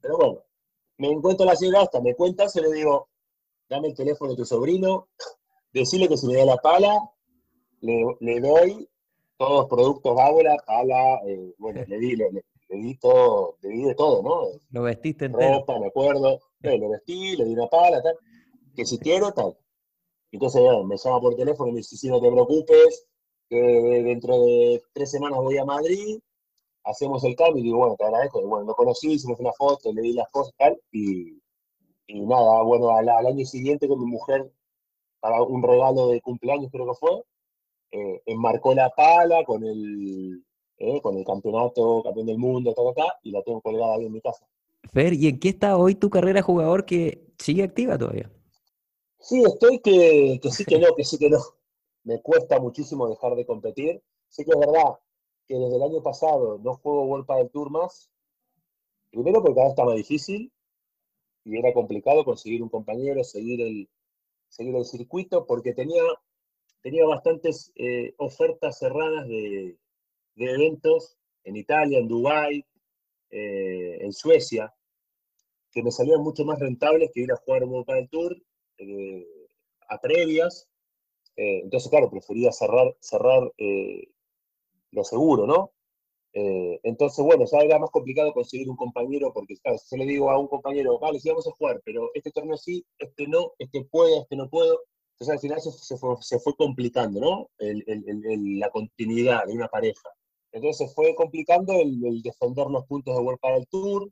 Pero 0.00 0.16
bueno, 0.16 0.44
me 0.96 1.08
encuentro 1.08 1.44
la 1.44 1.54
señora 1.54 1.82
hasta, 1.82 2.00
me 2.00 2.14
cuenta, 2.14 2.48
se 2.48 2.62
le 2.62 2.72
digo, 2.72 3.08
dame 3.68 3.88
el 3.88 3.94
teléfono 3.94 4.30
de 4.30 4.36
tu 4.38 4.44
sobrino, 4.46 5.08
decirle 5.80 6.08
que 6.08 6.16
si 6.16 6.26
me 6.26 6.36
da 6.36 6.44
la 6.44 6.56
pala, 6.56 7.10
le, 7.80 8.40
doy 8.40 8.88
todos 9.36 9.62
los 9.62 9.68
productos 9.68 10.14
Bábora, 10.14 10.56
pala, 10.66 11.20
eh, 11.26 11.54
bueno, 11.58 11.84
le 11.86 11.98
di, 11.98 12.16
le, 12.16 12.30
di 12.68 12.96
todo, 12.96 13.56
le 13.60 13.68
di 13.68 13.82
de 13.84 13.94
todo, 13.94 14.22
¿no? 14.22 14.58
Lo 14.70 14.82
vestiste 14.82 15.26
entero. 15.26 15.58
Ropa, 15.58 15.78
me 15.78 15.86
acuerdo, 15.86 16.40
lo 16.60 16.88
vestí, 16.88 17.36
le 17.36 17.44
di 17.44 17.52
una 17.52 17.66
pala, 17.66 18.02
tal, 18.02 18.16
que 18.74 18.84
si 18.84 18.98
quiero, 18.98 19.32
tal. 19.32 19.56
Entonces 20.32 20.62
me 20.84 20.96
llama 20.96 21.20
por 21.20 21.36
teléfono 21.36 21.70
y 21.70 21.72
me 21.72 21.78
dice, 21.78 21.96
si 21.96 22.08
no 22.08 22.20
te 22.20 22.30
preocupes, 22.30 23.06
que 23.48 23.56
dentro 23.56 24.40
de 24.40 24.82
tres 24.92 25.10
semanas 25.10 25.38
voy 25.40 25.58
a 25.58 25.64
Madrid, 25.64 26.18
hacemos 26.84 27.22
el 27.24 27.34
cambio 27.36 27.60
y 27.60 27.64
digo, 27.64 27.78
bueno, 27.78 27.96
te 27.96 28.04
agradezco. 28.04 28.40
Y 28.40 28.44
bueno, 28.44 28.66
lo 28.66 28.74
conocí, 28.74 29.12
hicimos 29.12 29.38
una 29.40 29.52
foto, 29.52 29.92
le 29.92 30.02
di 30.02 30.12
las 30.12 30.28
cosas 30.30 30.54
tal, 30.56 30.78
y, 30.92 31.40
y 32.06 32.20
nada, 32.20 32.62
bueno, 32.62 32.90
al, 32.90 33.08
año 33.08 33.44
siguiente 33.44 33.88
con 33.88 34.00
mi 34.00 34.06
mujer, 34.06 34.50
para 35.24 35.40
un 35.40 35.62
regalo 35.62 36.08
de 36.08 36.20
cumpleaños 36.20 36.70
creo 36.70 36.84
que 36.84 36.98
fue, 37.00 37.22
eh, 37.92 38.22
enmarcó 38.26 38.74
la 38.74 38.90
pala 38.90 39.42
con 39.42 39.64
el, 39.64 40.44
eh, 40.76 41.00
con 41.00 41.16
el 41.16 41.24
campeonato, 41.24 42.02
campeón 42.02 42.26
del 42.26 42.36
mundo, 42.36 42.74
todo 42.74 42.90
acá, 42.90 43.06
y 43.22 43.30
la 43.30 43.40
tengo 43.40 43.62
colgada 43.62 43.94
ahí 43.94 44.04
en 44.04 44.12
mi 44.12 44.20
casa. 44.20 44.46
Fer, 44.92 45.14
¿y 45.14 45.28
en 45.28 45.40
qué 45.40 45.48
está 45.48 45.78
hoy 45.78 45.94
tu 45.94 46.10
carrera 46.10 46.42
jugador 46.42 46.84
que 46.84 47.24
sigue 47.38 47.62
activa 47.62 47.96
todavía? 47.96 48.30
Sí, 49.18 49.42
estoy 49.42 49.78
que, 49.78 50.38
que 50.42 50.50
sí 50.50 50.62
que 50.66 50.78
no, 50.78 50.94
que 50.94 51.04
sí 51.04 51.16
que 51.16 51.30
no. 51.30 51.38
Me 52.02 52.20
cuesta 52.20 52.60
muchísimo 52.60 53.08
dejar 53.08 53.34
de 53.34 53.46
competir. 53.46 54.02
Sí 54.28 54.44
que 54.44 54.50
es 54.50 54.58
verdad 54.58 54.98
que 55.46 55.54
desde 55.54 55.76
el 55.76 55.84
año 55.84 56.02
pasado 56.02 56.58
no 56.62 56.74
juego 56.74 57.04
World 57.04 57.26
del 57.28 57.48
Tour 57.48 57.70
más. 57.70 58.10
Primero 59.10 59.40
porque 59.40 59.54
cada 59.54 59.68
vez 59.68 59.72
está 59.72 59.84
más 59.86 59.96
difícil 59.96 60.52
y 61.44 61.56
era 61.56 61.72
complicado 61.72 62.26
conseguir 62.26 62.62
un 62.62 62.68
compañero, 62.68 63.24
seguir 63.24 63.62
el, 63.62 63.88
seguir 64.54 64.76
el 64.76 64.84
circuito, 64.84 65.46
porque 65.46 65.74
tenía, 65.74 66.02
tenía 66.80 67.04
bastantes 67.06 67.72
eh, 67.74 68.14
ofertas 68.18 68.78
cerradas 68.78 69.26
de, 69.26 69.76
eventos 70.36 71.16
en 71.42 71.56
Italia, 71.56 71.98
en 71.98 72.08
Dubái, 72.08 72.64
eh, 73.30 73.98
en 74.00 74.12
Suecia, 74.12 74.72
que 75.72 75.82
me 75.82 75.90
salían 75.90 76.20
mucho 76.22 76.44
más 76.44 76.60
rentables 76.60 77.10
que 77.12 77.22
ir 77.22 77.32
a 77.32 77.36
jugar 77.36 77.64
World 77.64 77.86
del 77.86 78.08
Tour 78.08 78.36
eh, 78.78 79.26
a 79.88 80.00
previas. 80.00 80.68
entonces, 81.36 81.90
claro, 81.90 82.08
prefería 82.08 82.52
cerrar, 82.52 82.96
cerrar 83.00 83.50
lo 84.92 85.02
seguro, 85.02 85.46
¿no? 85.46 85.72
Eh, 86.36 86.80
entonces, 86.82 87.24
bueno, 87.24 87.44
ya 87.50 87.58
era 87.60 87.78
más 87.78 87.90
complicado 87.90 88.32
conseguir 88.32 88.68
un 88.68 88.76
compañero, 88.76 89.32
porque 89.32 89.56
claro, 89.58 89.78
si 89.78 89.96
yo 89.96 90.04
le 90.04 90.10
digo 90.10 90.30
a 90.30 90.38
un 90.38 90.48
compañero, 90.48 90.98
vale, 90.98 91.20
sí 91.20 91.28
vamos 91.28 91.46
a 91.46 91.52
jugar, 91.52 91.80
pero 91.84 92.10
este 92.14 92.32
torneo 92.32 92.56
sí, 92.56 92.84
este 92.98 93.28
no, 93.28 93.52
este 93.58 93.84
puede, 93.84 94.18
este 94.18 94.36
no 94.36 94.50
puedo. 94.50 94.80
Entonces 95.12 95.34
al 95.34 95.40
final 95.40 95.60
se, 95.60 95.96
fue, 95.96 96.16
se 96.22 96.40
fue, 96.40 96.56
complicando, 96.56 97.20
¿no? 97.20 97.50
la 97.58 98.70
continuidad 98.70 99.46
de 99.46 99.52
una 99.52 99.68
pareja. 99.68 100.08
Entonces 100.50 100.88
se 100.88 100.94
fue 100.94 101.14
complicando 101.14 101.72
el, 101.74 102.20
defender 102.22 102.66
los 102.66 102.84
puntos 102.86 103.14
de 103.16 103.22
World 103.22 103.40
para 103.40 103.56
el 103.56 103.66
Tour. 103.68 104.10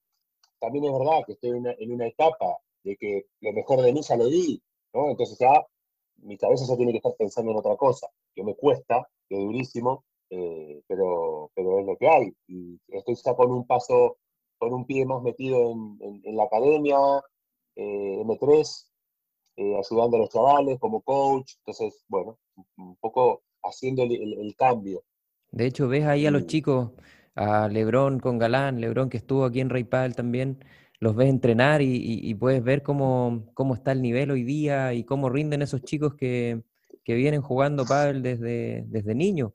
También 0.60 0.84
es 0.84 0.92
verdad 0.92 1.24
que 1.26 1.32
estoy 1.32 1.50
en 1.50 1.56
una, 1.56 1.72
en 1.76 1.92
una 1.92 2.06
etapa 2.06 2.56
de 2.84 2.96
que 2.96 3.26
lo 3.40 3.52
mejor 3.52 3.82
de 3.82 3.92
mí 3.92 4.00
ya 4.02 4.16
lo 4.16 4.26
di, 4.26 4.62
¿no? 4.94 5.11
Entonces 5.11 5.38
ya 5.40 5.66
mi 6.18 6.37
cabeza 6.38 6.66
ya 6.68 6.76
tiene 6.76 6.92
que 6.92 6.98
estar 6.98 7.14
pensando 7.18 7.50
en 7.50 7.58
otra 7.58 7.76
cosa, 7.76 8.08
que 8.35 8.44
me 8.44 8.54
cuesta, 8.54 9.08
que 9.28 9.37
es 9.37 9.42
durísimo, 9.42 10.04
eh, 10.35 10.83
pero, 10.88 11.51
pero 11.55 11.79
es 11.79 11.87
lo 11.87 11.97
que 11.99 12.09
hay. 12.09 12.33
Y 12.47 12.81
estoy 12.88 13.14
ya 13.23 13.35
con 13.35 13.51
un 13.51 13.66
paso, 13.66 14.16
con 14.59 14.73
un 14.73 14.87
pie 14.87 15.05
más 15.05 15.23
metido 15.23 15.73
en, 16.01 16.37
la 16.37 16.45
academia, 16.45 16.97
eh, 17.77 18.23
M3, 18.25 18.87
eh, 19.57 19.77
ayudando 19.77 20.16
a 20.16 20.21
los 20.21 20.31
chavales 20.31 20.79
como 20.81 21.03
coach. 21.03 21.53
Entonces, 21.59 22.03
bueno, 22.09 22.38
un 22.79 22.97
poco 22.97 23.42
haciendo 23.62 24.05
el, 24.05 24.55
cambio. 24.57 25.03
De 25.51 25.66
hecho, 25.66 25.87
ves 25.87 26.07
ahí 26.07 26.27
a 26.27 26.31
los 26.31 26.47
chicos, 26.47 26.92
a 27.35 27.68
Lebrón 27.68 28.18
con 28.18 28.38
Galán, 28.38 28.81
Lebrón 28.81 29.11
que 29.11 29.18
estuvo 29.18 29.45
aquí 29.45 29.61
en 29.61 29.68
Rey 29.68 29.85
Padel 29.85 30.16
también, 30.16 30.64
los 30.99 31.14
ves 31.14 31.29
entrenar 31.29 31.83
y, 31.83 32.35
puedes 32.37 32.64
ver 32.64 32.83
cómo, 32.83 33.51
cómo, 33.53 33.75
está 33.75 33.92
el 33.92 34.01
nivel 34.01 34.31
hoy 34.31 34.45
día 34.45 34.95
y 34.95 35.05
cómo 35.05 35.29
rinden 35.29 35.61
esos 35.61 35.83
chicos 35.83 36.14
que, 36.14 36.62
que 37.05 37.14
vienen 37.14 37.42
jugando 37.42 37.85
pádel 37.85 38.23
desde, 38.23 38.85
desde 38.87 39.14
niños. 39.14 39.53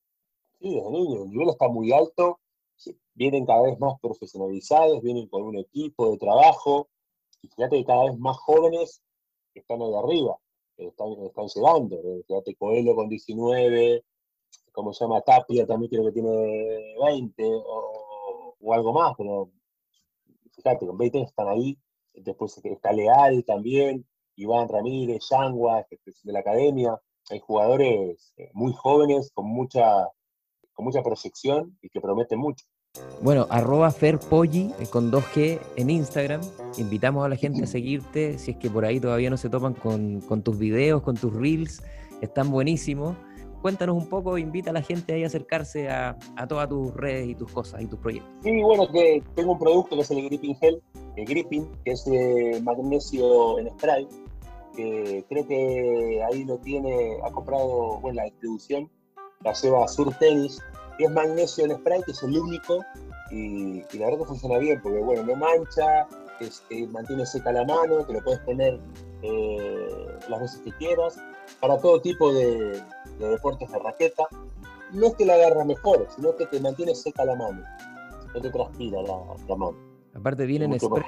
Sí, 0.59 0.75
desde 0.75 0.91
niño, 0.91 1.23
el 1.23 1.29
nivel 1.29 1.49
está 1.49 1.67
muy 1.67 1.91
alto, 1.91 2.39
vienen 3.13 3.45
cada 3.45 3.63
vez 3.63 3.79
más 3.79 3.99
profesionalizados, 4.01 5.01
vienen 5.01 5.27
con 5.27 5.43
un 5.43 5.57
equipo 5.57 6.11
de 6.11 6.17
trabajo, 6.17 6.89
y 7.41 7.47
fíjate 7.49 7.77
que 7.77 7.85
cada 7.85 8.05
vez 8.05 8.17
más 8.17 8.37
jóvenes 8.37 9.01
están 9.53 9.81
ahí 9.81 9.93
arriba, 9.93 10.37
están, 10.77 11.11
están 11.23 11.47
llegando, 11.47 11.97
fíjate 12.27 12.55
Coelho 12.55 12.95
con 12.95 13.07
19, 13.09 14.03
como 14.71 14.93
se 14.93 15.05
llama 15.05 15.21
Tapia 15.21 15.65
también 15.65 15.89
creo 15.89 16.05
que 16.05 16.11
tiene 16.11 16.95
20 17.03 17.43
o, 17.45 18.73
algo 18.73 18.93
más, 18.93 19.13
pero 19.17 19.49
fíjate, 20.51 20.85
con 20.85 20.97
20 20.97 21.21
están 21.21 21.47
ahí, 21.47 21.77
después 22.13 22.59
está 22.63 22.91
Leal 22.91 23.43
también, 23.45 24.05
Iván 24.35 24.67
Ramírez, 24.67 25.23
Yangua, 25.29 25.85
de 26.23 26.33
la 26.33 26.39
academia, 26.39 26.99
hay 27.29 27.39
jugadores 27.39 28.33
eh, 28.37 28.49
muy 28.53 28.73
jóvenes 28.73 29.31
con 29.33 29.47
mucha 29.47 30.09
con 30.77 30.85
mucha 30.85 31.01
proyección 31.01 31.75
y 31.81 31.89
que 31.89 31.99
promete 31.99 32.37
mucho. 32.37 32.65
Bueno, 33.21 33.47
arroba 33.49 33.89
Ferpolli 33.89 34.71
eh, 34.79 34.85
con 34.89 35.11
2G 35.11 35.59
en 35.75 35.89
Instagram. 35.89 36.41
Invitamos 36.77 37.25
a 37.25 37.29
la 37.29 37.35
gente 37.35 37.63
a 37.63 37.67
seguirte 37.67 38.37
si 38.37 38.51
es 38.51 38.57
que 38.57 38.69
por 38.69 38.85
ahí 38.85 38.99
todavía 38.99 39.31
no 39.31 39.37
se 39.37 39.49
topan 39.49 39.73
con, 39.73 40.21
tus 40.43 40.57
videos, 40.57 41.01
con 41.01 41.17
tus 41.17 41.33
reels. 41.33 41.83
Están 42.21 42.51
buenísimos. 42.51 43.17
Cuéntanos 43.63 43.97
un 43.97 44.07
poco, 44.07 44.37
invita 44.37 44.69
a 44.69 44.73
la 44.73 44.83
gente 44.83 45.13
ahí 45.13 45.23
a 45.23 45.27
acercarse 45.27 45.89
a, 45.89 46.15
todas 46.47 46.69
tus 46.69 46.93
redes 46.93 47.27
y 47.27 47.33
tus 47.33 47.51
cosas 47.51 47.81
y 47.81 47.87
tus 47.87 47.97
proyectos. 47.97 48.29
Sí, 48.43 48.61
bueno, 48.61 48.87
que 48.91 49.23
tengo 49.33 49.53
un 49.53 49.59
producto 49.59 49.95
que 49.95 50.03
es 50.03 50.11
el 50.11 50.23
Gripping 50.25 50.55
Gel, 50.57 50.81
el 51.15 51.25
Gripping, 51.25 51.67
que 51.83 51.91
es 51.91 52.05
de 52.05 52.61
magnesio 52.63 53.57
en 53.57 53.69
spray, 53.71 54.07
que 54.75 55.25
creo 55.27 55.47
que 55.47 56.23
ahí 56.23 56.45
lo 56.45 56.59
tiene, 56.59 57.17
ha 57.25 57.31
comprado, 57.31 57.99
bueno, 57.99 58.17
la 58.17 58.25
distribución 58.25 58.91
la 59.43 59.53
lleva 59.53 59.87
Sur 59.87 60.13
Tennis, 60.15 60.61
y 60.99 61.05
es 61.05 61.11
magnesio 61.11 61.65
en 61.65 61.75
spray, 61.75 62.01
que 62.03 62.11
es 62.11 62.23
el 62.23 62.37
único, 62.37 62.83
y, 63.31 63.81
la 63.97 64.05
verdad 64.05 64.19
que 64.19 64.25
funciona 64.25 64.57
bien, 64.57 64.79
porque 64.81 64.99
bueno, 64.99 65.23
no 65.23 65.35
mancha, 65.35 66.07
mantiene 66.89 67.25
seca 67.25 67.51
la 67.51 67.65
mano, 67.65 68.03
te 68.05 68.13
lo 68.13 68.23
puedes 68.23 68.39
poner 68.41 68.79
eh, 69.21 70.07
las 70.29 70.41
veces 70.41 70.61
que 70.61 70.71
quieras, 70.73 71.19
para 71.59 71.77
todo 71.79 72.01
tipo 72.01 72.33
de, 72.33 72.81
deportes 73.19 73.71
de 73.71 73.79
raqueta. 73.79 74.23
No 74.93 75.07
es 75.07 75.15
que 75.15 75.25
la 75.25 75.33
agarra 75.33 75.65
mejor, 75.65 76.07
sino 76.15 76.35
que 76.35 76.45
te 76.45 76.59
mantiene 76.61 76.95
seca 76.95 77.25
la 77.25 77.35
mano, 77.35 77.61
no 78.33 78.41
te 78.41 78.49
transpira 78.49 79.01
la, 79.01 79.55
mano. 79.55 79.75
Aparte 80.15 80.45
viene 80.45 80.65
en 80.65 80.79
spray, 80.79 81.03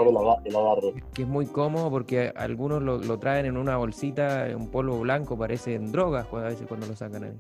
el, 0.46 0.56
agarre. 0.56 1.04
que 1.14 1.24
es 1.24 1.28
muy 1.28 1.48
cómodo 1.48 1.90
porque 1.90 2.32
algunos 2.36 2.82
lo, 2.84 3.00
lo, 3.00 3.18
traen 3.18 3.46
en 3.48 3.58
una 3.58 3.78
bolsita, 3.78 4.48
un 4.56 4.70
polvo 4.70 5.00
blanco, 5.00 5.38
parece 5.38 5.76
en 5.76 5.92
drogas 5.92 6.28
a 6.32 6.42
veces 6.42 6.68
cuando 6.68 6.86
lo 6.86 6.96
sacan 6.96 7.24
ahí. 7.24 7.40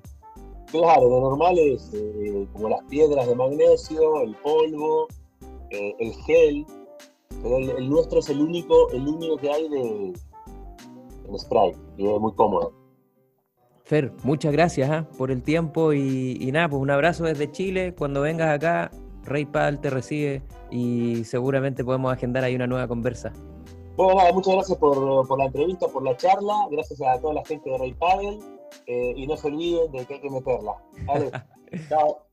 Claro, 0.71 1.09
lo 1.09 1.21
normal 1.21 1.57
es 1.57 1.91
eh, 1.93 2.47
como 2.53 2.69
las 2.69 2.83
piedras 2.83 3.27
de 3.27 3.35
magnesio, 3.35 4.21
el 4.21 4.35
polvo, 4.35 5.07
eh, 5.71 5.95
el 5.99 6.13
gel, 6.25 6.65
pero 7.41 7.57
el, 7.57 7.89
nuestro 7.89 8.19
es 8.19 8.29
el 8.29 8.39
único, 8.39 8.91
el 8.91 9.07
único 9.07 9.37
que 9.37 9.51
hay 9.51 9.67
de 9.67 10.13
en 11.27 11.39
spray 11.39 11.73
y 11.97 12.07
es 12.07 12.19
muy 12.19 12.33
cómodo. 12.33 12.73
Fer, 13.83 14.13
muchas 14.23 14.51
gracias 14.51 14.89
¿ah? 14.91 15.07
por 15.17 15.31
el 15.31 15.41
tiempo 15.41 15.93
y, 15.93 16.49
nada, 16.51 16.69
pues 16.69 16.81
un 16.81 16.91
abrazo 16.91 17.23
desde 17.23 17.51
Chile. 17.51 17.95
Cuando 17.97 18.21
vengas 18.21 18.49
acá, 18.49 18.91
Rey 19.23 19.45
Padel 19.45 19.79
te 19.79 19.89
recibe 19.89 20.43
y 20.69 21.23
seguramente 21.23 21.83
podemos 21.83 22.13
agendar 22.13 22.43
ahí 22.43 22.53
una 22.53 22.67
nueva 22.67 22.87
conversa. 22.87 23.33
Bueno, 23.97 24.13
nada, 24.15 24.31
muchas 24.31 24.53
gracias 24.53 24.77
por, 24.77 25.27
por 25.27 25.39
la 25.39 25.45
entrevista, 25.45 25.87
por 25.87 26.03
la 26.03 26.15
charla. 26.15 26.67
Gracias 26.69 27.01
a 27.01 27.19
toda 27.19 27.33
la 27.33 27.45
gente 27.45 27.71
de 27.71 27.77
Rey 27.79 27.93
Padel. 27.93 28.58
Eh, 28.87 29.13
y 29.15 29.27
no 29.27 29.37
se 29.37 29.47
olviden 29.47 29.91
de 29.91 30.05
que 30.05 30.15
hay 30.15 30.21
que 30.21 30.29
meterla. 30.29 30.75
¿vale? 31.05 31.31
Chao. 31.89 32.29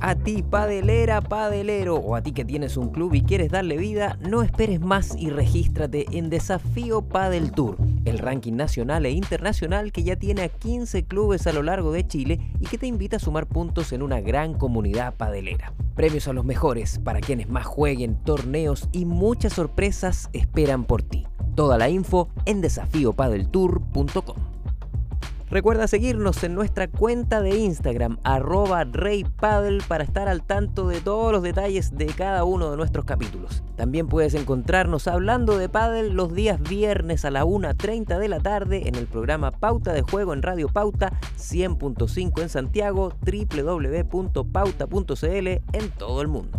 A 0.00 0.14
ti, 0.14 0.42
padelera, 0.42 1.22
padelero, 1.22 1.96
o 1.96 2.16
a 2.16 2.22
ti 2.22 2.32
que 2.32 2.44
tienes 2.44 2.76
un 2.76 2.90
club 2.90 3.14
y 3.14 3.22
quieres 3.22 3.50
darle 3.50 3.78
vida, 3.78 4.18
no 4.20 4.42
esperes 4.42 4.80
más 4.80 5.16
y 5.16 5.30
regístrate 5.30 6.06
en 6.12 6.28
Desafío 6.28 7.02
Padel 7.02 7.50
Tour, 7.50 7.76
el 8.04 8.18
ranking 8.18 8.52
nacional 8.52 9.06
e 9.06 9.10
internacional 9.10 9.92
que 9.92 10.02
ya 10.02 10.16
tiene 10.16 10.42
a 10.42 10.48
15 10.48 11.06
clubes 11.06 11.46
a 11.46 11.52
lo 11.52 11.62
largo 11.62 11.92
de 11.92 12.06
Chile 12.06 12.38
y 12.60 12.66
que 12.66 12.78
te 12.78 12.86
invita 12.86 13.16
a 13.16 13.20
sumar 13.20 13.46
puntos 13.46 13.92
en 13.92 14.02
una 14.02 14.20
gran 14.20 14.54
comunidad 14.54 15.14
padelera. 15.14 15.72
Premios 15.94 16.28
a 16.28 16.34
los 16.34 16.44
mejores 16.44 16.98
para 16.98 17.20
quienes 17.20 17.48
más 17.48 17.64
jueguen, 17.64 18.22
torneos 18.22 18.88
y 18.92 19.06
muchas 19.06 19.54
sorpresas 19.54 20.28
esperan 20.34 20.84
por 20.84 21.02
ti. 21.02 21.26
Toda 21.54 21.78
la 21.78 21.88
info 21.88 22.28
en 22.44 22.60
desafíopadeltour.com. 22.60 24.55
Recuerda 25.48 25.86
seguirnos 25.86 26.42
en 26.42 26.56
nuestra 26.56 26.88
cuenta 26.88 27.40
de 27.40 27.56
Instagram, 27.56 28.18
arroba 28.24 28.82
reypaddle, 28.82 29.78
para 29.86 30.02
estar 30.02 30.28
al 30.28 30.42
tanto 30.42 30.88
de 30.88 31.00
todos 31.00 31.30
los 31.30 31.40
detalles 31.42 31.96
de 31.96 32.06
cada 32.06 32.42
uno 32.42 32.72
de 32.72 32.76
nuestros 32.76 33.04
capítulos. 33.04 33.62
También 33.76 34.08
puedes 34.08 34.34
encontrarnos 34.34 35.06
hablando 35.06 35.56
de 35.56 35.68
paddle 35.68 36.10
los 36.10 36.34
días 36.34 36.60
viernes 36.60 37.24
a 37.24 37.30
la 37.30 37.44
1.30 37.44 38.18
de 38.18 38.28
la 38.28 38.40
tarde 38.40 38.88
en 38.88 38.96
el 38.96 39.06
programa 39.06 39.52
Pauta 39.52 39.92
de 39.92 40.02
Juego 40.02 40.32
en 40.32 40.42
Radio 40.42 40.68
Pauta 40.68 41.12
100.5 41.36 42.42
en 42.42 42.48
Santiago, 42.48 43.12
www.pauta.cl 43.20 44.26
en 45.46 45.90
todo 45.96 46.22
el 46.22 46.28
mundo. 46.28 46.58